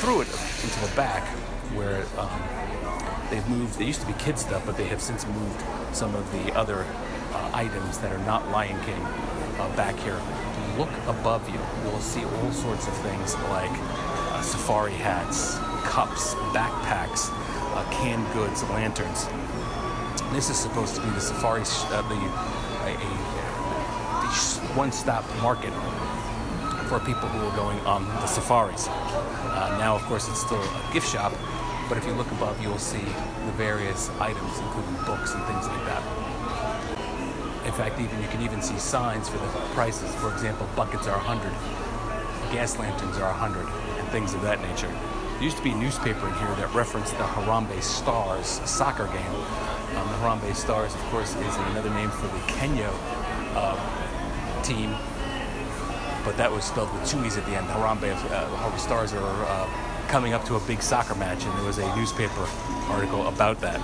through 0.00 0.22
it 0.22 0.28
into 0.28 0.80
the 0.80 0.92
back, 0.96 1.22
where 1.74 2.06
um, 2.16 3.28
they've 3.30 3.46
moved, 3.48 3.78
they 3.78 3.84
used 3.84 4.00
to 4.00 4.06
be 4.06 4.14
kid 4.14 4.38
stuff, 4.38 4.64
but 4.64 4.78
they 4.78 4.86
have 4.86 5.02
since 5.02 5.26
moved 5.26 5.62
some 5.92 6.14
of 6.14 6.30
the 6.32 6.56
other 6.56 6.86
uh, 7.32 7.50
items 7.52 7.98
that 7.98 8.12
are 8.12 8.24
not 8.24 8.48
Lion 8.50 8.80
King 8.84 9.02
uh, 9.60 9.76
back 9.76 9.96
here. 9.96 10.20
Look 10.78 10.90
above 11.06 11.48
you, 11.48 11.60
you'll 11.84 12.00
see 12.00 12.24
all 12.24 12.50
sorts 12.50 12.88
of 12.88 12.94
things 12.94 13.36
like 13.48 13.70
uh, 13.70 14.42
safari 14.42 14.92
hats, 14.92 15.56
cups, 15.84 16.34
backpacks, 16.50 17.30
uh, 17.30 17.88
canned 17.92 18.26
goods, 18.32 18.64
lanterns. 18.70 19.28
This 20.32 20.50
is 20.50 20.56
supposed 20.56 20.96
to 20.96 21.00
be 21.00 21.10
the 21.10 21.20
safari, 21.20 21.62
uh, 21.62 22.02
the 22.08 22.16
a, 22.84 22.90
a, 22.90 23.06
a 24.26 24.76
one-stop 24.76 25.24
market 25.40 25.72
for 26.88 26.98
people 26.98 27.28
who 27.28 27.46
are 27.46 27.56
going 27.56 27.78
on 27.86 28.04
the 28.04 28.26
safaris. 28.26 28.88
Uh, 28.88 29.76
now, 29.78 29.94
of 29.94 30.02
course, 30.02 30.28
it's 30.28 30.40
still 30.40 30.60
a 30.60 30.92
gift 30.92 31.08
shop, 31.08 31.32
but 31.88 31.96
if 31.98 32.04
you 32.04 32.12
look 32.14 32.30
above, 32.32 32.60
you'll 32.60 32.78
see 32.78 32.98
the 32.98 33.52
various 33.52 34.10
items, 34.18 34.58
including 34.58 34.94
books 35.06 35.34
and 35.34 35.44
things 35.44 35.68
like 35.68 35.84
that. 35.86 36.23
In 37.64 37.72
fact, 37.72 37.98
even 37.98 38.20
you 38.20 38.28
can 38.28 38.42
even 38.42 38.60
see 38.60 38.78
signs 38.78 39.28
for 39.28 39.38
the 39.38 39.46
prices. 39.74 40.14
For 40.16 40.30
example, 40.32 40.68
buckets 40.76 41.06
are 41.06 41.16
100, 41.16 41.50
gas 42.52 42.78
lanterns 42.78 43.16
are 43.16 43.30
100, 43.30 43.66
and 43.98 44.08
things 44.08 44.34
of 44.34 44.42
that 44.42 44.60
nature. 44.60 44.92
There 45.34 45.42
used 45.42 45.56
to 45.56 45.62
be 45.62 45.70
a 45.70 45.76
newspaper 45.76 46.28
in 46.28 46.34
here 46.34 46.54
that 46.56 46.72
referenced 46.74 47.12
the 47.12 47.24
Harambe 47.24 47.82
Stars 47.82 48.60
soccer 48.68 49.06
game. 49.06 49.34
Um, 49.96 50.06
the 50.08 50.18
Harambe 50.20 50.54
Stars, 50.54 50.94
of 50.94 51.00
course, 51.10 51.34
is 51.36 51.56
another 51.72 51.90
name 51.90 52.10
for 52.10 52.26
the 52.26 52.52
Kenya 52.52 52.90
uh, 53.56 54.62
team, 54.62 54.94
but 56.24 56.36
that 56.36 56.52
was 56.52 56.64
spelled 56.64 56.92
with 56.92 57.08
two 57.08 57.24
e's 57.24 57.36
at 57.36 57.46
the 57.46 57.56
end. 57.56 57.66
Harambe, 57.68 58.12
uh, 58.12 58.76
Stars 58.76 59.14
are 59.14 59.44
uh, 59.46 59.68
coming 60.08 60.34
up 60.34 60.44
to 60.44 60.56
a 60.56 60.60
big 60.60 60.82
soccer 60.82 61.14
match, 61.14 61.44
and 61.44 61.58
there 61.58 61.64
was 61.64 61.78
a 61.78 61.96
newspaper 61.96 62.46
article 62.88 63.26
about 63.26 63.60
that. 63.62 63.80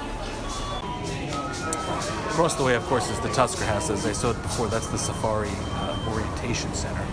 Across 2.40 2.54
the 2.54 2.64
way, 2.64 2.75
of 2.75 2.82
course, 2.85 3.11
is 3.11 3.20
the 3.20 3.28
Tusker 3.35 3.66
House. 3.66 3.90
As 3.90 4.06
I 4.06 4.12
said 4.12 4.32
before, 4.40 4.68
that's 4.68 4.87
the 4.87 4.97
Safari 4.97 5.50
uh, 5.75 6.11
Orientation 6.11 6.73
Center. 6.73 7.04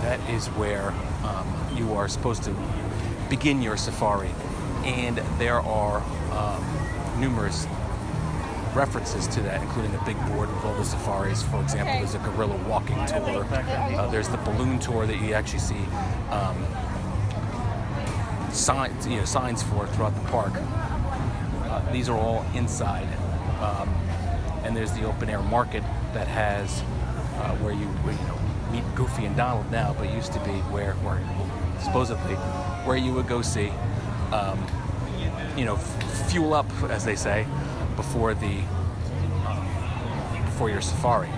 That 0.00 0.18
is 0.30 0.46
where 0.56 0.94
um, 1.22 1.46
you 1.76 1.92
are 1.92 2.08
supposed 2.08 2.42
to 2.44 2.56
begin 3.28 3.60
your 3.60 3.76
safari, 3.76 4.30
and 4.84 5.18
there 5.38 5.60
are 5.60 6.02
um, 6.32 7.20
numerous 7.20 7.66
references 8.74 9.26
to 9.26 9.42
that, 9.42 9.60
including 9.60 9.94
a 9.94 10.02
big 10.06 10.16
board 10.28 10.48
with 10.48 10.64
all 10.64 10.74
the 10.76 10.84
safaris. 10.86 11.42
For 11.42 11.60
example, 11.60 11.98
there's 11.98 12.14
a 12.14 12.18
gorilla 12.20 12.56
walking 12.66 12.96
tour. 13.04 13.44
Uh, 13.52 14.10
there's 14.10 14.30
the 14.30 14.38
balloon 14.38 14.78
tour 14.78 15.06
that 15.06 15.20
you 15.20 15.34
actually 15.34 15.58
see 15.58 15.84
um, 16.30 16.56
signs, 18.50 19.06
you 19.06 19.18
know, 19.18 19.26
signs 19.26 19.62
for 19.62 19.86
throughout 19.88 20.14
the 20.14 20.26
park. 20.30 20.54
Uh, 20.54 21.92
these 21.92 22.08
are 22.08 22.16
all 22.16 22.46
inside. 22.54 23.06
Um, 23.60 23.88
and 24.64 24.76
there's 24.76 24.92
the 24.92 25.04
open 25.04 25.28
air 25.30 25.42
market 25.42 25.82
that 26.12 26.26
has 26.28 26.82
uh, 27.40 27.54
where 27.56 27.72
you 27.72 27.86
where, 28.04 28.14
you 28.14 28.26
know 28.26 28.38
meet 28.72 28.94
Goofy 28.94 29.26
and 29.26 29.36
Donald 29.36 29.70
now, 29.70 29.94
but 29.98 30.12
used 30.12 30.32
to 30.32 30.40
be 30.40 30.52
where 30.72 30.94
where 30.94 31.20
supposedly 31.80 32.34
where 32.84 32.96
you 32.96 33.12
would 33.12 33.28
go 33.28 33.42
see 33.42 33.70
um, 34.32 34.58
you 35.56 35.64
know 35.64 35.76
f- 35.76 36.30
fuel 36.30 36.54
up 36.54 36.66
as 36.84 37.04
they 37.04 37.16
say 37.16 37.46
before 37.94 38.34
the 38.34 38.60
before 40.44 40.70
your 40.70 40.80
safari. 40.80 41.28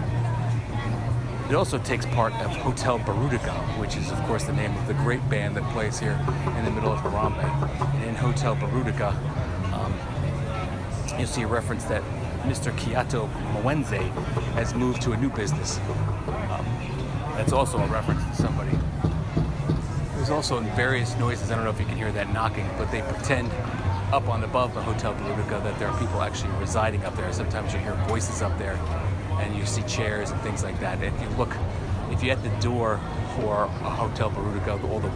It 1.48 1.54
also 1.54 1.78
takes 1.78 2.04
part 2.06 2.34
of 2.34 2.54
Hotel 2.56 2.98
Burudika, 2.98 3.54
which 3.80 3.96
is, 3.96 4.12
of 4.12 4.22
course, 4.24 4.44
the 4.44 4.52
name 4.52 4.76
of 4.76 4.86
the 4.86 4.92
great 4.92 5.26
band 5.30 5.56
that 5.56 5.64
plays 5.72 5.98
here 5.98 6.18
in 6.58 6.64
the 6.66 6.70
middle 6.70 6.92
of 6.92 6.98
Harambe. 7.00 7.42
And 7.94 8.04
in 8.04 8.14
Hotel 8.14 8.54
Burudika, 8.54 9.14
um, 9.14 9.47
you'll 11.18 11.28
see 11.28 11.42
a 11.42 11.46
reference 11.46 11.84
that 11.84 12.02
Mr. 12.42 12.72
Kiato 12.78 13.28
Mwenze 13.62 14.10
has 14.54 14.74
moved 14.74 15.02
to 15.02 15.12
a 15.12 15.16
new 15.16 15.30
business. 15.30 15.78
Um, 16.28 16.66
that's 17.36 17.52
also 17.52 17.78
a 17.78 17.86
reference 17.86 18.24
to 18.24 18.42
somebody. 18.42 18.70
There's 20.14 20.30
also 20.30 20.60
various 20.60 21.16
noises. 21.16 21.50
I 21.50 21.56
don't 21.56 21.64
know 21.64 21.70
if 21.70 21.80
you 21.80 21.86
can 21.86 21.96
hear 21.96 22.12
that 22.12 22.32
knocking, 22.32 22.68
but 22.76 22.90
they 22.90 23.02
pretend 23.02 23.50
up 24.12 24.28
on 24.28 24.44
above 24.44 24.74
the 24.74 24.82
Hotel 24.82 25.14
Burudika 25.14 25.62
that 25.62 25.78
there 25.78 25.88
are 25.88 25.98
people 26.00 26.22
actually 26.22 26.50
residing 26.58 27.04
up 27.04 27.14
there. 27.16 27.32
Sometimes 27.32 27.72
you 27.72 27.80
hear 27.80 27.94
voices 28.08 28.42
up 28.42 28.56
there, 28.58 28.74
and 29.40 29.56
you 29.56 29.66
see 29.66 29.82
chairs 29.82 30.30
and 30.30 30.40
things 30.40 30.62
like 30.62 30.78
that. 30.80 31.02
If 31.02 31.20
you 31.20 31.28
look, 31.36 31.54
if 32.10 32.22
you're 32.22 32.34
at 32.34 32.42
the 32.42 32.50
door 32.60 33.00
for 33.36 33.64
a 33.64 33.68
Hotel 33.68 34.30
Burudika, 34.30 34.82
all 34.90 35.00
the 35.00 35.10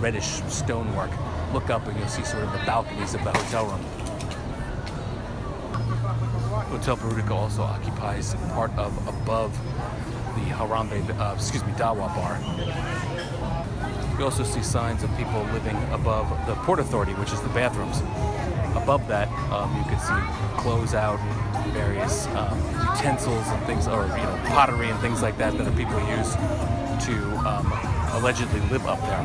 reddish 0.00 0.42
stonework, 0.48 1.10
look 1.52 1.70
up 1.70 1.86
and 1.86 1.98
you'll 1.98 2.08
see 2.08 2.24
sort 2.24 2.44
of 2.44 2.52
the 2.52 2.58
balconies 2.58 3.14
of 3.14 3.24
the 3.24 3.32
hotel 3.32 3.66
room. 3.66 4.03
Hotel 6.74 6.96
Burudika 6.96 7.30
also 7.30 7.62
occupies 7.62 8.34
part 8.50 8.72
of 8.76 8.90
above 9.06 9.56
the 10.34 10.50
Harambe, 10.50 11.08
uh, 11.20 11.32
excuse 11.36 11.64
me, 11.64 11.70
Dawa 11.74 12.08
bar. 12.16 12.34
You 14.18 14.24
also 14.24 14.42
see 14.42 14.60
signs 14.60 15.04
of 15.04 15.16
people 15.16 15.40
living 15.52 15.76
above 15.92 16.28
the 16.48 16.54
Port 16.66 16.80
Authority, 16.80 17.12
which 17.14 17.32
is 17.32 17.40
the 17.42 17.48
bathrooms. 17.50 18.00
Above 18.76 19.06
that, 19.06 19.28
um, 19.52 19.70
you 19.76 19.84
can 19.84 20.00
see 20.00 20.60
clothes 20.60 20.94
out, 20.94 21.20
various 21.72 22.26
um, 22.34 22.58
utensils 22.96 23.46
and 23.46 23.66
things, 23.66 23.86
or 23.86 24.02
you 24.08 24.24
know, 24.24 24.42
pottery 24.46 24.90
and 24.90 24.98
things 24.98 25.22
like 25.22 25.38
that 25.38 25.56
that 25.56 25.62
the 25.62 25.70
people 25.70 26.00
use 26.08 26.34
to 27.06 27.14
um, 27.46 27.72
allegedly 28.14 28.58
live 28.70 28.84
up 28.88 29.00
there. 29.02 29.22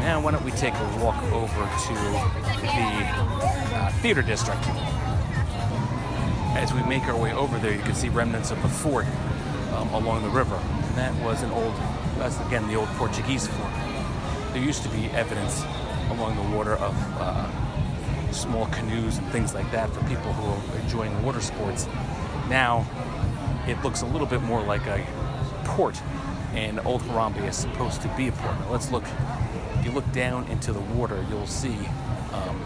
Now, 0.00 0.20
why 0.20 0.32
don't 0.32 0.44
we 0.44 0.50
take 0.50 0.74
a 0.74 0.98
walk 1.00 1.22
over 1.30 1.62
to 1.86 1.94
the 2.60 3.06
uh, 3.76 3.92
theater 4.02 4.22
district? 4.22 4.66
As 6.56 6.74
we 6.74 6.82
make 6.82 7.04
our 7.04 7.16
way 7.16 7.32
over 7.32 7.58
there, 7.58 7.72
you 7.72 7.82
can 7.82 7.94
see 7.94 8.08
remnants 8.08 8.50
of 8.50 8.62
a 8.64 8.68
fort 8.68 9.06
um, 9.72 9.88
along 9.94 10.22
the 10.22 10.28
river. 10.28 10.56
And 10.56 10.96
that 10.96 11.14
was 11.24 11.42
an 11.42 11.50
old, 11.52 11.74
that's 12.18 12.38
again 12.46 12.66
the 12.66 12.74
old 12.74 12.88
Portuguese 12.90 13.46
fort. 13.46 13.72
There 14.52 14.62
used 14.62 14.82
to 14.82 14.88
be 14.88 15.06
evidence 15.06 15.62
along 16.10 16.36
the 16.36 16.56
water 16.56 16.74
of 16.74 16.94
uh, 17.18 18.32
small 18.32 18.66
canoes 18.66 19.18
and 19.18 19.26
things 19.28 19.54
like 19.54 19.70
that 19.70 19.90
for 19.90 20.00
people 20.04 20.32
who 20.32 20.76
are 20.76 20.80
enjoying 20.82 21.22
water 21.22 21.40
sports. 21.40 21.86
Now, 22.48 22.84
it 23.68 23.80
looks 23.84 24.02
a 24.02 24.06
little 24.06 24.26
bit 24.26 24.42
more 24.42 24.60
like 24.60 24.86
a 24.86 25.06
port, 25.64 26.00
and 26.52 26.80
Old 26.80 27.02
Harambe 27.02 27.46
is 27.48 27.56
supposed 27.56 28.02
to 28.02 28.08
be 28.16 28.26
a 28.26 28.32
port. 28.32 28.58
Now, 28.58 28.72
let's 28.72 28.90
look. 28.90 29.04
If 29.78 29.86
you 29.86 29.92
look 29.92 30.10
down 30.12 30.46
into 30.48 30.72
the 30.72 30.80
water, 30.80 31.24
you'll 31.30 31.46
see 31.46 31.76
um, 32.32 32.60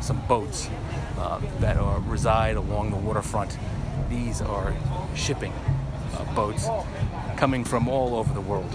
some 0.00 0.20
boats 0.26 0.70
uh, 1.18 1.40
that 1.60 1.76
are, 1.76 2.00
reside 2.00 2.56
along 2.56 2.90
the 2.90 2.96
waterfront. 2.96 3.58
These 4.08 4.40
are 4.40 4.74
shipping 5.14 5.52
uh, 6.14 6.34
boats 6.34 6.68
coming 7.36 7.64
from 7.64 7.88
all 7.88 8.14
over 8.14 8.32
the 8.32 8.40
world. 8.40 8.74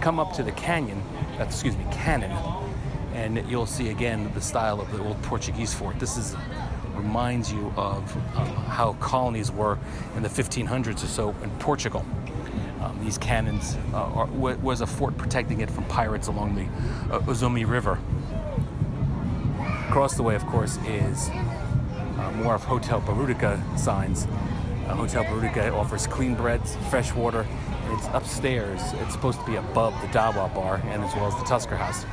Come 0.00 0.20
up 0.20 0.32
to 0.34 0.42
the 0.42 0.52
canyon, 0.52 1.02
uh, 1.38 1.44
excuse 1.44 1.76
me, 1.76 1.84
cannon, 1.90 2.30
and 3.14 3.48
you'll 3.48 3.66
see 3.66 3.88
again 3.88 4.30
the 4.34 4.40
style 4.40 4.80
of 4.80 4.92
the 4.92 5.02
old 5.02 5.20
Portuguese 5.22 5.74
fort. 5.74 5.98
This 5.98 6.16
is 6.16 6.36
reminds 6.96 7.52
you 7.52 7.72
of 7.76 8.16
um, 8.36 8.46
how 8.66 8.94
colonies 8.94 9.52
were 9.52 9.78
in 10.16 10.22
the 10.22 10.28
1500s 10.28 11.04
or 11.04 11.06
so 11.06 11.34
in 11.42 11.50
Portugal. 11.58 12.04
Um, 12.80 12.98
these 13.02 13.18
cannons 13.18 13.76
uh, 13.92 13.96
are, 13.96 14.26
was 14.26 14.80
a 14.80 14.86
fort 14.86 15.16
protecting 15.16 15.60
it 15.60 15.70
from 15.70 15.84
pirates 15.84 16.28
along 16.28 16.54
the 16.54 17.14
uh, 17.14 17.20
Uzomi 17.20 17.68
River. 17.68 17.98
Across 19.96 20.16
the 20.16 20.22
way, 20.22 20.34
of 20.34 20.44
course, 20.44 20.76
is 20.86 21.30
uh, 21.30 22.30
more 22.36 22.54
of 22.54 22.62
Hotel 22.62 23.00
Burudika 23.00 23.78
signs. 23.78 24.26
Uh, 24.26 24.94
Hotel 24.94 25.24
Burudika 25.24 25.72
offers 25.72 26.06
clean 26.06 26.34
breads, 26.34 26.76
fresh 26.90 27.14
water, 27.14 27.46
and 27.84 27.98
it's 27.98 28.06
upstairs. 28.08 28.78
It's 28.96 29.14
supposed 29.14 29.40
to 29.40 29.46
be 29.46 29.56
above 29.56 29.98
the 30.02 30.08
Dawa 30.08 30.54
bar 30.54 30.82
and 30.84 31.02
as 31.02 31.14
well 31.14 31.28
as 31.28 31.34
the 31.36 31.44
Tusker 31.44 31.76
House. 31.76 32.04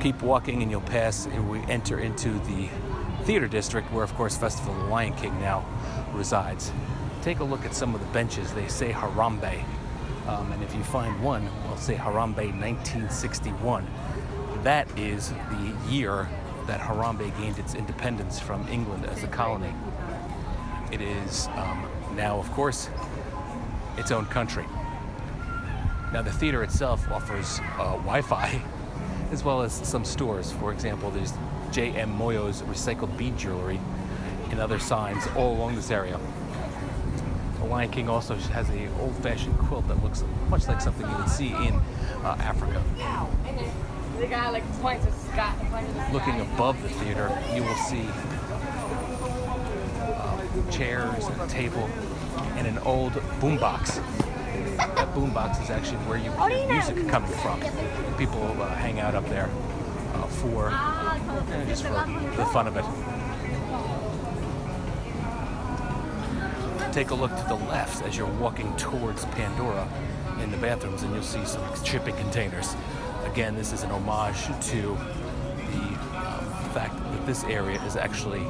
Keep 0.00 0.20
walking 0.20 0.60
and 0.60 0.72
you'll 0.72 0.80
pass, 0.80 1.26
and 1.26 1.48
we 1.48 1.60
enter 1.70 2.00
into 2.00 2.30
the 2.30 2.68
theater 3.22 3.46
district 3.46 3.92
where, 3.92 4.02
of 4.02 4.12
course, 4.16 4.36
Festival 4.36 4.74
of 4.74 4.80
the 4.80 4.86
Lion 4.86 5.14
King 5.14 5.38
now 5.38 5.64
resides. 6.12 6.72
Take 7.22 7.38
a 7.38 7.44
look 7.44 7.64
at 7.64 7.76
some 7.76 7.94
of 7.94 8.00
the 8.00 8.08
benches. 8.08 8.52
They 8.54 8.66
say 8.66 8.90
Harambe. 8.90 9.62
Um, 10.26 10.50
and 10.52 10.62
if 10.62 10.74
you 10.74 10.82
find 10.82 11.22
one, 11.22 11.48
I'll 11.66 11.76
say 11.76 11.94
Harambe 11.94 12.52
1961. 12.58 13.86
That 14.62 14.88
is 14.98 15.30
the 15.50 15.74
year 15.88 16.28
that 16.66 16.80
Harambe 16.80 17.36
gained 17.38 17.58
its 17.58 17.74
independence 17.74 18.40
from 18.40 18.66
England 18.68 19.04
as 19.06 19.22
a 19.22 19.26
colony. 19.26 19.72
it 20.90 21.00
is 21.00 21.48
um, 21.56 21.86
now, 22.14 22.38
of 22.38 22.50
course, 22.52 22.88
its 23.98 24.10
own 24.10 24.26
country. 24.26 24.64
Now, 26.12 26.22
the 26.22 26.32
theater 26.32 26.62
itself 26.62 27.10
offers 27.10 27.60
uh, 27.78 27.96
Wi 27.96 28.22
Fi 28.22 28.62
as 29.32 29.44
well 29.44 29.62
as 29.62 29.72
some 29.72 30.04
stores. 30.04 30.52
For 30.52 30.72
example, 30.72 31.10
there's 31.10 31.32
J.M. 31.72 32.16
Moyo's 32.16 32.62
recycled 32.62 33.16
bead 33.18 33.36
jewelry 33.36 33.80
and 34.50 34.60
other 34.60 34.78
signs 34.78 35.26
all 35.36 35.52
along 35.56 35.74
this 35.74 35.90
area. 35.90 36.18
The 37.74 37.78
Lion 37.78 37.90
King 37.90 38.08
also 38.08 38.36
has 38.36 38.70
a 38.70 39.00
old-fashioned 39.00 39.58
quilt 39.58 39.88
that 39.88 40.00
looks 40.00 40.22
much 40.48 40.68
like 40.68 40.80
something 40.80 41.10
you 41.10 41.16
would 41.16 41.28
see 41.28 41.48
in 41.48 41.74
uh, 42.22 42.36
Africa. 42.38 42.80
The 44.16 44.28
guy 44.28 44.48
like 44.50 44.62
points 44.80 45.04
at 45.04 45.12
Scott. 45.12 45.58
points 45.72 45.90
at 45.90 46.06
the 46.06 46.12
Looking 46.12 46.40
above 46.40 46.80
the 46.84 46.88
theater, 46.88 47.36
you 47.52 47.64
will 47.64 47.74
see 47.74 48.06
uh, 50.04 50.70
chairs 50.70 51.24
and 51.24 51.40
a 51.40 51.48
table 51.48 51.90
and 52.54 52.68
an 52.68 52.78
old 52.78 53.14
boombox. 53.40 53.96
That 54.76 55.12
boombox 55.12 55.60
is 55.60 55.70
actually 55.70 55.98
where 56.06 56.18
you 56.18 56.30
hear 56.30 56.72
music 56.72 57.08
coming 57.08 57.32
from. 57.40 57.60
People 58.16 58.40
uh, 58.62 58.72
hang 58.76 59.00
out 59.00 59.16
up 59.16 59.28
there 59.28 59.50
uh, 60.14 60.22
for 60.28 60.70
uh, 60.72 61.64
just 61.66 61.82
for 61.82 61.92
the 62.36 62.46
fun 62.52 62.68
of 62.68 62.76
it. 62.76 62.84
Take 66.94 67.10
a 67.10 67.14
look 67.16 67.36
to 67.36 67.44
the 67.48 67.56
left 67.56 68.04
as 68.04 68.16
you're 68.16 68.28
walking 68.34 68.72
towards 68.76 69.24
Pandora 69.24 69.88
in 70.40 70.52
the 70.52 70.56
bathrooms, 70.58 71.02
and 71.02 71.12
you'll 71.12 71.24
see 71.24 71.44
some 71.44 71.84
shipping 71.84 72.14
containers. 72.14 72.76
Again, 73.24 73.56
this 73.56 73.72
is 73.72 73.82
an 73.82 73.90
homage 73.90 74.44
to 74.68 74.96
the 75.56 75.82
um, 76.14 76.46
fact 76.72 76.96
that 76.96 77.26
this 77.26 77.42
area 77.44 77.82
is 77.82 77.96
actually 77.96 78.44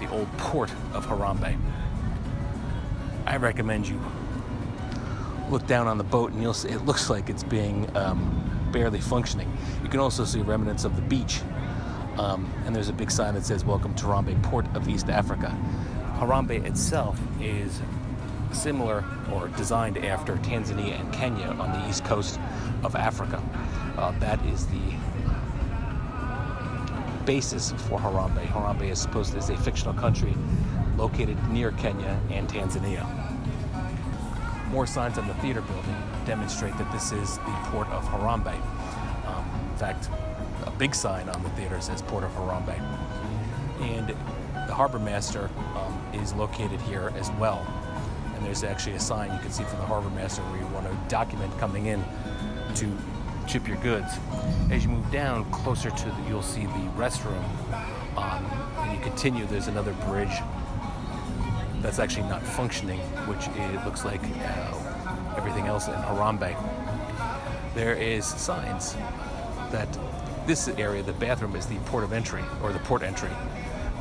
the 0.00 0.08
old 0.10 0.32
port 0.38 0.70
of 0.94 1.04
Harambe. 1.04 1.58
I 3.26 3.36
recommend 3.36 3.86
you 3.86 4.00
look 5.50 5.66
down 5.66 5.86
on 5.86 5.98
the 5.98 6.04
boat, 6.04 6.32
and 6.32 6.40
you'll 6.40 6.54
see 6.54 6.70
it 6.70 6.86
looks 6.86 7.10
like 7.10 7.28
it's 7.28 7.44
being 7.44 7.94
um, 7.94 8.70
barely 8.72 8.98
functioning. 9.02 9.54
You 9.82 9.90
can 9.90 10.00
also 10.00 10.24
see 10.24 10.40
remnants 10.40 10.84
of 10.84 10.96
the 10.96 11.02
beach, 11.02 11.42
um, 12.16 12.50
and 12.64 12.74
there's 12.74 12.88
a 12.88 12.94
big 12.94 13.10
sign 13.10 13.34
that 13.34 13.44
says 13.44 13.62
"Welcome 13.62 13.94
to 13.96 14.06
Harambe, 14.06 14.42
Port 14.42 14.64
of 14.74 14.88
East 14.88 15.10
Africa." 15.10 15.54
Harambe 16.24 16.64
itself 16.64 17.20
is 17.38 17.82
similar 18.50 19.04
or 19.30 19.48
designed 19.48 19.98
after 19.98 20.36
Tanzania 20.36 20.98
and 20.98 21.12
Kenya 21.12 21.48
on 21.48 21.72
the 21.72 21.88
east 21.88 22.02
coast 22.04 22.40
of 22.82 22.96
Africa. 22.96 23.42
Uh, 23.98 24.12
that 24.20 24.42
is 24.46 24.66
the 24.66 24.80
basis 27.26 27.72
for 27.72 27.98
Harambe. 27.98 28.42
Harambe 28.46 28.90
is 28.90 28.98
supposed 28.98 29.34
as 29.34 29.50
a 29.50 29.56
fictional 29.58 29.92
country 29.92 30.34
located 30.96 31.36
near 31.50 31.72
Kenya 31.72 32.18
and 32.30 32.48
Tanzania. 32.48 33.06
More 34.70 34.86
signs 34.86 35.18
on 35.18 35.28
the 35.28 35.34
theater 35.34 35.60
building 35.60 35.96
demonstrate 36.24 36.76
that 36.78 36.90
this 36.90 37.12
is 37.12 37.36
the 37.36 37.52
port 37.64 37.88
of 37.88 38.02
Harambe. 38.04 38.54
Um, 39.26 39.70
in 39.70 39.76
fact, 39.76 40.08
a 40.66 40.70
big 40.70 40.94
sign 40.94 41.28
on 41.28 41.42
the 41.42 41.50
theater 41.50 41.80
says 41.82 42.00
Port 42.00 42.24
of 42.24 42.30
Harambe. 42.32 42.80
And 43.80 44.08
the 44.66 44.74
harbor 44.74 44.98
master 44.98 45.50
um, 45.76 45.83
is 46.14 46.32
located 46.34 46.80
here 46.82 47.12
as 47.16 47.30
well. 47.32 47.66
And 48.34 48.44
there's 48.44 48.64
actually 48.64 48.96
a 48.96 49.00
sign 49.00 49.32
you 49.32 49.38
can 49.40 49.50
see 49.50 49.64
from 49.64 49.78
the 49.78 49.86
harbor 49.86 50.10
master 50.10 50.42
where 50.42 50.60
you 50.60 50.66
want 50.68 50.86
to 50.86 50.96
document 51.08 51.56
coming 51.58 51.86
in 51.86 52.04
to 52.76 52.96
ship 53.46 53.68
your 53.68 53.76
goods. 53.78 54.18
As 54.70 54.84
you 54.84 54.90
move 54.90 55.10
down 55.10 55.50
closer 55.50 55.90
to 55.90 56.04
the, 56.04 56.28
you'll 56.28 56.42
see 56.42 56.66
the 56.66 56.90
restroom. 56.96 57.42
Um, 58.16 58.44
and 58.78 58.96
you 58.96 59.02
continue, 59.02 59.44
there's 59.46 59.68
another 59.68 59.92
bridge 60.08 60.36
that's 61.80 61.98
actually 61.98 62.28
not 62.28 62.42
functioning, 62.42 63.00
which 63.28 63.46
it 63.48 63.84
looks 63.84 64.04
like 64.04 64.20
uh, 64.22 65.34
everything 65.36 65.66
else 65.66 65.86
in 65.86 65.94
Harambe. 65.94 66.56
There 67.74 67.94
is 67.94 68.24
signs 68.24 68.94
that 69.70 69.88
this 70.46 70.68
area, 70.68 71.02
the 71.02 71.12
bathroom, 71.12 71.56
is 71.56 71.66
the 71.66 71.76
port 71.86 72.04
of 72.04 72.12
entry 72.12 72.42
or 72.62 72.72
the 72.72 72.78
port 72.80 73.02
entry, 73.02 73.30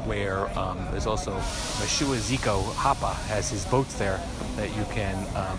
where 0.05 0.47
um, 0.57 0.77
there's 0.91 1.07
also 1.07 1.31
Mashua 1.31 2.17
Ziko 2.17 2.63
Hapa 2.73 3.13
has 3.27 3.49
his 3.49 3.65
boats 3.65 3.93
there 3.95 4.19
that 4.55 4.75
you 4.75 4.83
can 4.91 5.15
um, 5.35 5.57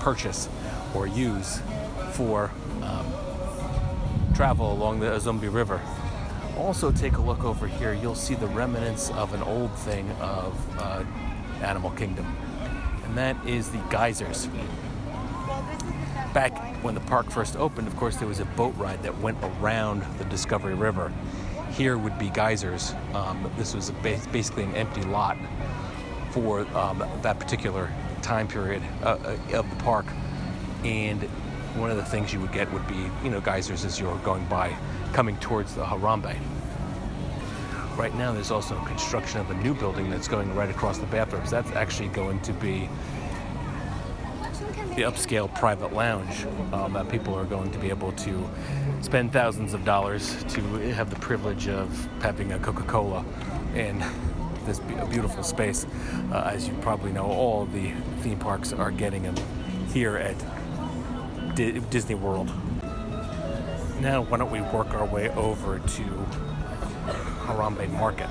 purchase 0.00 0.48
or 0.94 1.06
use 1.06 1.60
for 2.12 2.50
um, 2.82 3.06
travel 4.34 4.72
along 4.72 5.00
the 5.00 5.06
Azumbi 5.06 5.52
River. 5.52 5.80
Also, 6.58 6.92
take 6.92 7.16
a 7.16 7.20
look 7.20 7.44
over 7.44 7.66
here. 7.66 7.94
You'll 7.94 8.14
see 8.14 8.34
the 8.34 8.46
remnants 8.48 9.10
of 9.10 9.32
an 9.32 9.42
old 9.42 9.72
thing 9.78 10.10
of 10.20 10.54
uh, 10.78 11.04
Animal 11.62 11.90
Kingdom, 11.92 12.26
and 13.04 13.16
that 13.16 13.36
is 13.46 13.70
the 13.70 13.78
geysers. 13.90 14.48
Back 16.34 16.56
when 16.82 16.94
the 16.94 17.00
park 17.00 17.30
first 17.30 17.56
opened, 17.56 17.86
of 17.86 17.96
course, 17.96 18.16
there 18.16 18.28
was 18.28 18.40
a 18.40 18.44
boat 18.44 18.74
ride 18.76 19.02
that 19.02 19.18
went 19.20 19.38
around 19.42 20.02
the 20.18 20.24
Discovery 20.24 20.74
River. 20.74 21.12
Here 21.72 21.96
would 21.96 22.18
be 22.18 22.28
geysers. 22.28 22.94
Um, 23.14 23.50
this 23.56 23.74
was 23.74 23.90
basically 24.02 24.64
an 24.64 24.74
empty 24.74 25.02
lot 25.04 25.38
for 26.30 26.60
um, 26.76 27.02
that 27.22 27.40
particular 27.40 27.90
time 28.20 28.46
period 28.46 28.82
uh, 29.02 29.16
uh, 29.24 29.58
of 29.58 29.70
the 29.70 29.76
park, 29.82 30.06
and 30.84 31.22
one 31.76 31.90
of 31.90 31.96
the 31.96 32.04
things 32.04 32.32
you 32.32 32.40
would 32.40 32.52
get 32.52 32.70
would 32.72 32.86
be, 32.86 33.08
you 33.24 33.30
know, 33.30 33.40
geysers 33.40 33.86
as 33.86 33.98
you're 33.98 34.16
going 34.18 34.44
by, 34.46 34.76
coming 35.14 35.36
towards 35.38 35.74
the 35.74 35.82
Harambe. 35.82 36.36
Right 37.96 38.14
now, 38.14 38.32
there's 38.32 38.50
also 38.50 38.76
construction 38.84 39.40
of 39.40 39.50
a 39.50 39.54
new 39.54 39.74
building 39.74 40.10
that's 40.10 40.28
going 40.28 40.54
right 40.54 40.70
across 40.70 40.98
the 40.98 41.06
bathrooms. 41.06 41.50
That's 41.50 41.70
actually 41.72 42.08
going 42.08 42.40
to 42.40 42.52
be 42.52 42.88
the 44.96 45.02
upscale 45.02 45.52
private 45.54 45.94
lounge 45.94 46.44
um, 46.72 46.92
that 46.92 47.08
people 47.08 47.34
are 47.34 47.44
going 47.44 47.70
to 47.72 47.78
be 47.78 47.88
able 47.88 48.12
to 48.12 48.48
spend 49.00 49.32
thousands 49.32 49.72
of 49.72 49.84
dollars 49.84 50.44
to 50.44 50.60
have 50.92 51.08
the 51.08 51.16
privilege 51.16 51.66
of 51.66 52.08
having 52.20 52.52
a 52.52 52.58
Coca-Cola 52.58 53.24
in 53.74 54.04
this 54.66 54.80
beautiful 55.10 55.42
space. 55.42 55.86
Uh, 56.30 56.50
as 56.52 56.68
you 56.68 56.74
probably 56.82 57.10
know, 57.10 57.24
all 57.24 57.64
the 57.66 57.92
theme 58.20 58.38
parks 58.38 58.72
are 58.72 58.90
getting 58.90 59.22
them 59.22 59.34
here 59.92 60.16
at 60.18 60.36
Di- 61.54 61.78
Disney 61.90 62.14
World. 62.14 62.50
Now, 64.00 64.22
why 64.22 64.38
don't 64.38 64.50
we 64.50 64.60
work 64.60 64.92
our 64.94 65.06
way 65.06 65.30
over 65.30 65.78
to 65.78 66.02
Harambe 67.46 67.90
Market? 67.92 68.28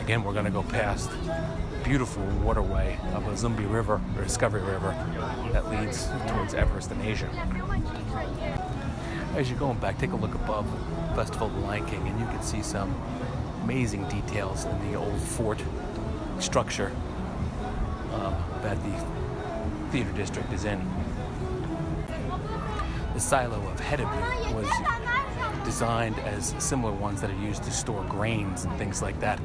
Again, 0.00 0.24
we're 0.24 0.32
going 0.32 0.46
to 0.46 0.50
go 0.50 0.62
past 0.62 1.10
beautiful 1.84 2.24
waterway 2.42 2.98
of 3.14 3.24
the 3.24 3.32
Zumbi 3.32 3.70
River 3.70 4.00
or 4.16 4.22
Discovery 4.22 4.62
River 4.62 4.92
that 5.52 5.68
leads 5.70 6.08
towards 6.28 6.54
Everest 6.54 6.90
in 6.90 7.00
Asia. 7.02 7.28
As 9.34 9.48
you're 9.48 9.58
going 9.58 9.78
back, 9.78 9.98
take 9.98 10.12
a 10.12 10.16
look 10.16 10.34
above 10.34 10.66
Festival 11.14 11.48
of 11.48 11.54
the 11.54 11.60
Lion 11.60 11.86
King, 11.86 12.06
and 12.06 12.18
you 12.20 12.26
can 12.26 12.42
see 12.42 12.62
some 12.62 12.94
amazing 13.62 14.08
details 14.08 14.64
in 14.64 14.90
the 14.90 14.98
old 14.98 15.20
fort 15.20 15.62
structure 16.38 16.90
um, 18.14 18.34
that 18.62 18.76
the 18.82 19.04
theater 19.90 20.12
district 20.12 20.52
is 20.52 20.64
in. 20.64 20.80
The 23.14 23.20
silo 23.20 23.56
of 23.56 23.80
Hedeby 23.80 24.54
was 24.54 24.70
designed 25.64 26.18
as 26.20 26.54
similar 26.58 26.92
ones 26.92 27.20
that 27.20 27.30
are 27.30 27.44
used 27.44 27.62
to 27.64 27.70
store 27.70 28.04
grains 28.04 28.64
and 28.64 28.76
things 28.78 29.02
like 29.02 29.18
that, 29.20 29.40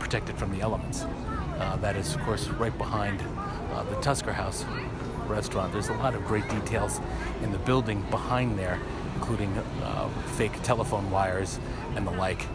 protected 0.00 0.36
from 0.36 0.50
the 0.50 0.60
elements. 0.60 1.04
Uh, 1.58 1.76
that 1.76 1.96
is, 1.96 2.14
of 2.14 2.20
course, 2.22 2.48
right 2.48 2.76
behind 2.78 3.20
uh, 3.72 3.82
the 3.84 3.96
Tusker 3.96 4.32
House 4.32 4.64
restaurant. 5.26 5.72
There's 5.72 5.88
a 5.88 5.94
lot 5.94 6.14
of 6.14 6.24
great 6.24 6.48
details 6.48 7.00
in 7.42 7.52
the 7.52 7.58
building 7.58 8.02
behind 8.10 8.58
there, 8.58 8.78
including 9.16 9.52
uh, 9.82 10.08
fake 10.36 10.62
telephone 10.62 11.10
wires 11.10 11.58
and 11.96 12.06
the 12.06 12.12
like. 12.12 12.46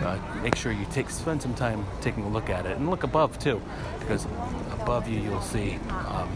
Uh, 0.00 0.18
make 0.42 0.56
sure 0.56 0.72
you 0.72 0.86
take 0.90 1.08
spend 1.08 1.40
some 1.40 1.54
time 1.54 1.86
taking 2.00 2.24
a 2.24 2.28
look 2.28 2.50
at 2.50 2.66
it 2.66 2.76
and 2.76 2.90
look 2.90 3.04
above 3.04 3.38
too, 3.38 3.60
because 4.00 4.26
above 4.72 5.08
you 5.08 5.20
you'll 5.20 5.40
see 5.40 5.78
um, 6.08 6.28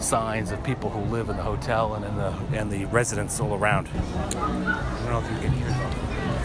signs 0.00 0.50
of 0.50 0.62
people 0.64 0.90
who 0.90 1.00
live 1.10 1.28
in 1.28 1.36
the 1.36 1.42
hotel 1.42 1.94
and 1.94 2.04
in 2.04 2.16
the 2.16 2.34
and 2.58 2.70
the 2.70 2.84
residents 2.86 3.38
all 3.40 3.54
around. 3.54 3.88
I 3.88 4.40
don't 4.40 5.10
know 5.10 5.20
if 5.20 5.30
you 5.30 5.38
can 5.38 5.52
hear 5.52 5.68
the 5.68 5.74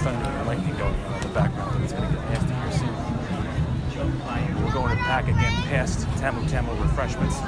thunder 0.04 0.30
and 0.30 0.48
lightning 0.48 0.78
going 0.78 0.94
on 0.94 1.16
in 1.16 1.22
the 1.22 1.34
background, 1.34 1.84
it's 1.84 1.94
going 1.94 2.08
to 2.08 2.16
get 2.16 2.30
nasty 2.30 2.54
here 2.54 2.72
soon. 2.72 2.91
We're 4.02 4.72
going 4.74 4.98
to 4.98 5.04
pack 5.04 5.26
again 5.26 5.54
past 5.64 6.08
Tamu 6.18 6.48
Tamu 6.48 6.74
Refreshments. 6.82 7.40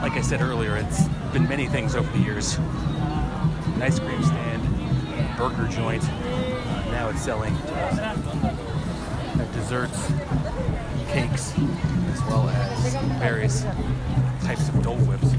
Like 0.00 0.12
I 0.12 0.20
said 0.20 0.40
earlier, 0.40 0.76
it's 0.76 1.08
been 1.32 1.48
many 1.48 1.66
things 1.66 1.96
over 1.96 2.08
the 2.12 2.22
years. 2.22 2.56
An 2.56 3.82
ice 3.82 3.98
cream 3.98 4.22
stand, 4.22 4.62
burger 5.36 5.66
joint. 5.66 6.04
Uh, 6.04 6.90
now 6.92 7.08
it's 7.08 7.20
selling 7.20 7.52
uh, 7.52 8.14
desserts, 9.54 10.12
cakes, 11.08 11.52
as 12.12 12.22
well 12.28 12.48
as 12.48 12.94
various 13.18 13.64
types 14.44 14.68
of 14.68 14.80
Dole 14.84 14.94
Whips. 14.98 15.32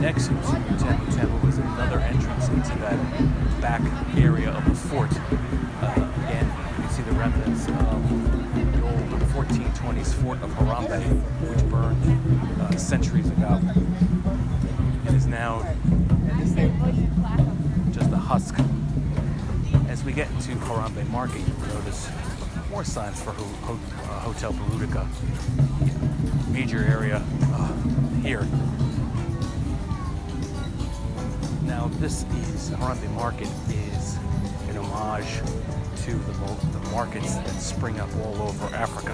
Next 0.00 0.28
to 0.28 0.34
Tamu 0.78 1.10
Tamu 1.10 1.48
is 1.48 1.58
another 1.58 1.98
entrance 1.98 2.48
into 2.48 2.78
that 2.78 2.98
back 3.60 3.80
area 4.16 4.50
of 4.50 4.64
the 4.64 4.74
fort. 4.74 5.10
Uh, 5.82 6.08
again, 6.26 6.46
you 6.76 6.82
can 6.82 6.90
see 6.90 7.02
the 7.02 7.12
remnants 7.12 7.66
of 7.66 8.72
the 8.72 8.82
old 8.86 9.20
1420s 9.32 10.14
fort 10.14 10.40
of 10.42 10.50
Harambe, 10.50 11.00
which 11.42 11.70
burned 11.70 12.60
uh, 12.60 12.76
centuries 12.76 13.28
ago. 13.30 13.60
It 15.06 15.14
is 15.14 15.26
now 15.26 15.62
just 17.92 18.12
a 18.12 18.16
husk. 18.16 18.54
As 19.88 20.04
we 20.04 20.12
get 20.12 20.30
into 20.32 20.50
Harambe 20.56 21.08
Market, 21.10 21.40
you'll 21.46 21.74
notice 21.78 22.08
more 22.70 22.84
signs 22.84 23.20
for 23.20 23.30
ho- 23.32 23.44
ho- 23.74 23.78
uh, 24.04 24.20
Hotel 24.20 24.52
Burudika. 24.52 25.06
Major 26.52 26.84
area 26.84 27.22
uh, 27.52 27.72
here. 28.22 28.46
Now, 31.68 31.88
this 32.00 32.22
is 32.22 32.70
Harambe 32.70 33.10
Market 33.10 33.48
is 33.68 34.16
an 34.70 34.78
homage 34.78 35.36
to 36.04 36.12
the, 36.12 36.32
the 36.72 36.90
markets 36.92 37.34
that 37.34 37.60
spring 37.60 38.00
up 38.00 38.08
all 38.24 38.40
over 38.40 38.74
Africa. 38.74 39.12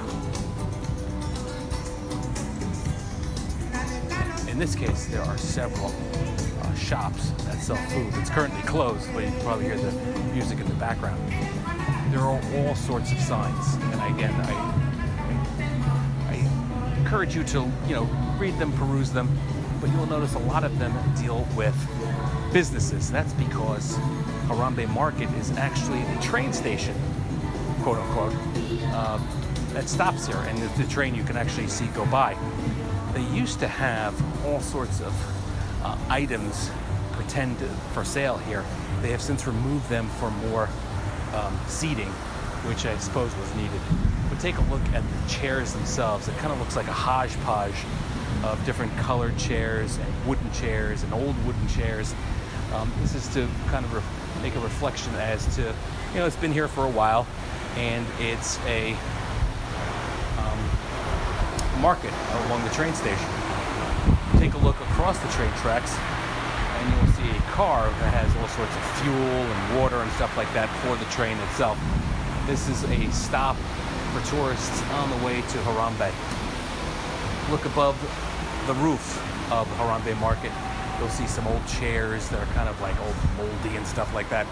In 4.49 4.57
this 4.57 4.77
case, 4.77 5.07
there 5.07 5.23
are 5.23 5.37
several 5.37 5.93
uh, 6.62 6.75
shops 6.75 7.31
that 7.47 7.59
sell 7.59 7.75
food. 7.88 8.14
It's 8.21 8.31
currently 8.31 8.62
closed, 8.62 9.12
but 9.12 9.25
you 9.25 9.31
can 9.31 9.40
probably 9.40 9.64
hear 9.64 9.77
the 9.77 9.90
music 10.33 10.61
in 10.61 10.69
the 10.69 10.75
background. 10.75 11.21
There 12.12 12.21
are 12.21 12.40
all 12.55 12.77
sorts 12.77 13.11
of 13.11 13.19
signs, 13.19 13.75
and 13.75 14.14
again, 14.14 14.33
I, 14.33 14.55
I 16.31 16.99
encourage 17.01 17.35
you 17.35 17.43
to, 17.43 17.69
you 17.88 17.97
know, 17.97 18.05
read 18.38 18.57
them, 18.61 18.73
peruse 18.75 19.11
them, 19.11 19.29
but 19.81 19.90
you 19.90 19.99
will 19.99 20.07
notice 20.07 20.35
a 20.35 20.38
lot 20.38 20.62
of 20.62 20.79
them 20.79 20.95
deal 21.17 21.47
with 21.57 21.75
businesses. 22.55 23.11
That's 23.11 23.33
because 23.33 23.97
Harambe 24.47 24.88
Market 24.90 25.29
is 25.33 25.51
actually 25.59 26.05
the 26.14 26.23
train 26.23 26.53
station, 26.53 26.95
quote 27.83 27.99
unquote, 27.99 28.33
uh, 28.95 29.19
that 29.73 29.88
stops 29.88 30.29
here, 30.29 30.37
and 30.37 30.57
the, 30.59 30.83
the 30.83 30.88
train 30.88 31.17
you 31.17 31.25
can 31.25 31.37
actually 31.37 31.67
see 31.67 31.88
go 31.88 32.07
by. 32.07 32.37
They 33.12 33.25
used 33.37 33.59
to 33.59 33.67
have 33.67 34.14
all 34.47 34.61
sorts 34.61 35.01
of 35.01 35.12
uh, 35.83 35.99
items 36.09 36.71
pretend 37.11 37.57
for 37.93 38.05
sale 38.05 38.38
here. 38.38 38.64
They 39.03 39.11
have 39.11 39.21
since 39.21 39.49
removed 39.49 39.88
them 39.88 40.09
for 40.21 40.31
more 40.31 40.69
um, 41.35 41.59
seating, 41.67 42.11
which 42.69 42.87
I 42.87 42.97
suppose 42.99 43.35
was 43.37 43.53
needed. 43.57 43.81
But 44.31 44.38
take 44.38 44.59
a 44.59 44.62
look 44.71 44.83
at 44.95 45.03
the 45.03 45.29
chairs 45.29 45.73
themselves. 45.73 46.29
It 46.29 46.37
kind 46.37 46.53
of 46.53 46.61
looks 46.61 46.77
like 46.77 46.87
a 46.87 46.93
hodgepodge 46.93 47.75
of 48.45 48.64
different 48.64 48.97
colored 48.99 49.37
chairs 49.38 49.97
and 49.97 50.27
wooden 50.27 50.53
chairs 50.53 51.03
and 51.03 51.12
old 51.12 51.35
wooden 51.45 51.67
chairs. 51.67 52.14
Um, 52.74 52.90
this 53.00 53.14
is 53.14 53.28
to 53.34 53.46
kind 53.68 53.84
of 53.84 53.94
ref- 53.94 54.42
make 54.42 54.56
a 54.56 54.60
reflection 54.60 55.14
as 55.14 55.46
to, 55.54 55.62
you 56.12 56.18
know, 56.18 56.26
it's 56.26 56.34
been 56.34 56.52
here 56.52 56.66
for 56.66 56.84
a 56.84 56.90
while 56.90 57.24
and 57.76 58.04
it's 58.18 58.58
a 58.66 58.94
um, 60.42 61.80
market 61.80 62.10
along 62.46 62.64
the 62.64 62.70
train 62.70 62.92
station. 62.94 63.30
Take 64.38 64.54
a 64.54 64.58
look 64.58 64.74
across 64.90 65.18
the 65.20 65.28
train 65.28 65.52
tracks 65.62 65.94
and 65.94 66.90
you'll 66.90 67.14
see 67.14 67.30
a 67.30 67.42
car 67.52 67.87
that 67.87 68.10
has 68.10 68.26
all 68.42 68.48
sorts 68.58 68.74
of 68.74 68.82
fuel 68.98 69.14
and 69.14 69.78
water 69.78 70.02
and 70.02 70.10
stuff 70.18 70.37
like 70.37 70.52
that 70.52 70.66
for 70.82 70.96
the 70.96 71.06
train 71.14 71.38
itself. 71.46 71.78
This 72.48 72.68
is 72.68 72.82
a 72.90 73.08
stop 73.12 73.54
for 74.10 74.20
tourists 74.34 74.82
on 74.98 75.10
the 75.10 75.24
way 75.24 75.37
to 75.37 75.58
Harambe. 75.62 76.10
Look 77.52 77.66
above 77.66 77.94
the 78.66 78.74
roof 78.82 79.14
of 79.52 79.68
Harambe 79.78 80.18
Market. 80.18 80.50
You'll 80.98 81.09
see 81.09 81.26
some 81.26 81.46
old 81.46 81.66
chairs 81.66 82.28
that 82.28 82.40
are 82.40 82.52
kind 82.54 82.68
of 82.68 82.80
like 82.80 82.98
old 83.00 83.16
moldy 83.37 83.76
and 83.76 83.87
stuff 83.87 84.14
like 84.14 84.28
that. 84.30 84.46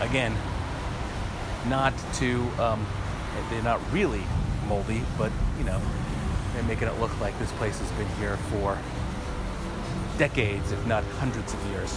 Again, 0.00 0.36
not 1.68 1.92
to, 2.14 2.42
um, 2.58 2.84
they're 3.50 3.62
not 3.62 3.80
really 3.92 4.22
moldy, 4.66 5.02
but 5.18 5.30
you 5.58 5.64
know, 5.64 5.80
they're 6.54 6.62
making 6.64 6.88
it 6.88 6.98
look 6.98 7.18
like 7.20 7.38
this 7.38 7.52
place 7.52 7.78
has 7.78 7.90
been 7.92 8.08
here 8.18 8.36
for 8.50 8.78
decades, 10.18 10.72
if 10.72 10.86
not 10.86 11.04
hundreds 11.18 11.54
of 11.54 11.64
years. 11.66 11.92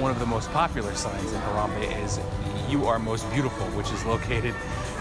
One 0.00 0.10
of 0.10 0.18
the 0.18 0.26
most 0.26 0.50
popular 0.52 0.94
signs 0.94 1.32
in 1.32 1.40
Harambe 1.42 2.02
is 2.02 2.18
"You 2.68 2.86
are 2.86 2.98
most 2.98 3.30
beautiful," 3.32 3.66
which 3.76 3.90
is 3.92 4.04
located 4.04 4.54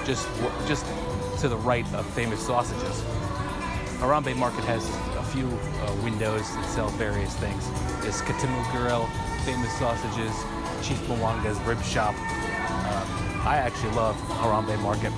just 0.06 0.28
just 0.68 0.86
to 1.40 1.48
the 1.48 1.58
right 1.58 1.86
of 1.94 2.06
famous 2.08 2.46
sausages. 2.46 3.04
Harambe 4.00 4.34
Market 4.38 4.64
has 4.64 4.88
a 5.18 5.24
few 5.24 5.46
uh, 5.46 5.94
windows 6.04 6.48
that 6.56 6.66
sell 6.70 6.88
various 6.96 7.36
things. 7.36 7.70
There's 8.00 8.22
Kitamu 8.22 8.64
Grill, 8.72 9.06
famous 9.44 9.74
sausages, 9.78 10.32
Chief 10.82 10.98
Mwanga's 11.10 11.60
rib 11.68 11.84
shop. 11.84 12.16
Um, 12.16 13.44
I 13.44 13.58
actually 13.60 13.92
love 13.92 14.16
Harambe 14.40 14.80
Market. 14.80 15.12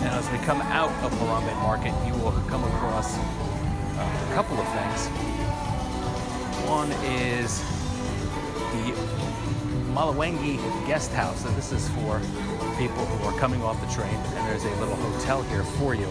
Now, 0.00 0.16
as 0.16 0.30
we 0.32 0.38
come 0.38 0.62
out 0.72 0.88
of 1.04 1.12
Harambe 1.20 1.54
Market, 1.60 1.92
you 2.06 2.14
will 2.24 2.32
come 2.48 2.64
across 2.64 3.18
uh, 3.18 4.28
a 4.30 4.34
couple 4.34 4.56
of 4.56 4.66
things. 4.72 5.08
One 6.64 6.90
is 7.04 7.60
the 8.72 9.15
Malawengi 9.96 10.58
Guest 10.86 11.10
House. 11.12 11.42
So 11.42 11.48
this 11.52 11.72
is 11.72 11.88
for 11.88 12.20
people 12.76 13.06
who 13.06 13.24
are 13.26 13.40
coming 13.40 13.62
off 13.62 13.80
the 13.80 13.90
train, 13.94 14.14
and 14.14 14.46
there's 14.46 14.64
a 14.64 14.74
little 14.76 14.94
hotel 14.94 15.42
here 15.44 15.64
for 15.64 15.94
you. 15.94 16.06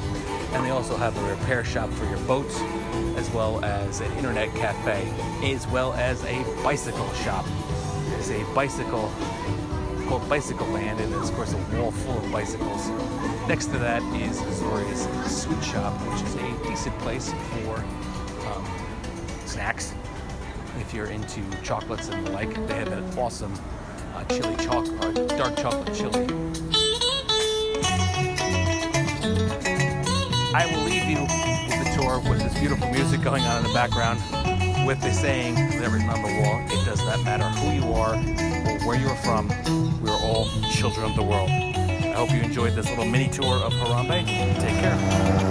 And 0.53 0.65
they 0.65 0.71
also 0.71 0.97
have 0.97 1.15
a 1.15 1.29
repair 1.29 1.63
shop 1.63 1.91
for 1.91 2.05
your 2.05 2.17
boats, 2.21 2.59
as 3.15 3.29
well 3.29 3.63
as 3.63 4.01
an 4.01 4.11
internet 4.13 4.51
cafe, 4.55 5.07
as 5.43 5.67
well 5.67 5.93
as 5.93 6.23
a 6.25 6.43
bicycle 6.63 7.07
shop. 7.13 7.45
There's 8.09 8.31
a 8.31 8.43
bicycle 8.55 9.11
called 10.07 10.27
Bicycle 10.27 10.65
Land, 10.69 10.99
and 10.99 11.13
there's 11.13 11.29
of 11.29 11.35
course 11.35 11.53
a 11.53 11.77
wall 11.77 11.91
full 11.91 12.17
of 12.17 12.31
bicycles. 12.31 12.89
Next 13.47 13.67
to 13.67 13.77
that 13.77 14.01
is 14.19 14.41
Zoria's 14.59 15.41
Sweet 15.43 15.63
Shop, 15.63 15.93
which 16.09 16.23
is 16.23 16.35
a 16.37 16.67
decent 16.67 16.97
place 16.99 17.31
for 17.31 17.77
um, 18.47 18.65
snacks. 19.45 19.93
If 20.79 20.91
you're 20.91 21.05
into 21.05 21.41
chocolates 21.61 22.09
and 22.09 22.25
the 22.25 22.31
like, 22.31 22.53
they 22.67 22.79
have 22.79 22.91
an 22.91 23.17
awesome 23.17 23.53
chili 24.29 24.55
chocolate, 24.57 25.27
dark 25.37 25.55
chocolate 25.57 25.93
chili. 25.93 26.27
I 30.53 30.65
will 30.71 30.83
leave 30.83 31.05
you 31.05 31.21
with 31.67 31.83
the 31.83 31.91
tour 31.95 32.19
with 32.29 32.39
this 32.39 32.57
beautiful 32.59 32.89
music 32.91 33.21
going 33.21 33.43
on 33.43 33.57
in 33.57 33.63
the 33.67 33.73
background, 33.73 34.19
with 34.87 35.01
the 35.01 35.11
saying 35.11 35.55
that 35.55 35.89
written 35.91 36.09
on 36.09 36.21
the 36.21 36.41
wall: 36.41 36.61
"It 36.67 36.85
does 36.85 37.03
not 37.05 37.23
matter 37.23 37.49
who 37.59 37.71
you 37.71 37.93
are 37.93 38.15
or 38.15 38.87
where 38.87 38.97
you 38.97 39.07
are 39.09 39.17
from. 39.17 39.49
We 40.01 40.09
are 40.09 40.21
all 40.21 40.47
children 40.71 41.09
of 41.09 41.15
the 41.15 41.23
world." 41.23 41.49
I 41.49 42.17
hope 42.17 42.31
you 42.31 42.41
enjoyed 42.41 42.75
this 42.75 42.89
little 42.89 43.05
mini 43.05 43.27
tour 43.27 43.55
of 43.57 43.73
Harambe. 43.73 44.25
Take 44.25 44.79
care. 44.79 45.44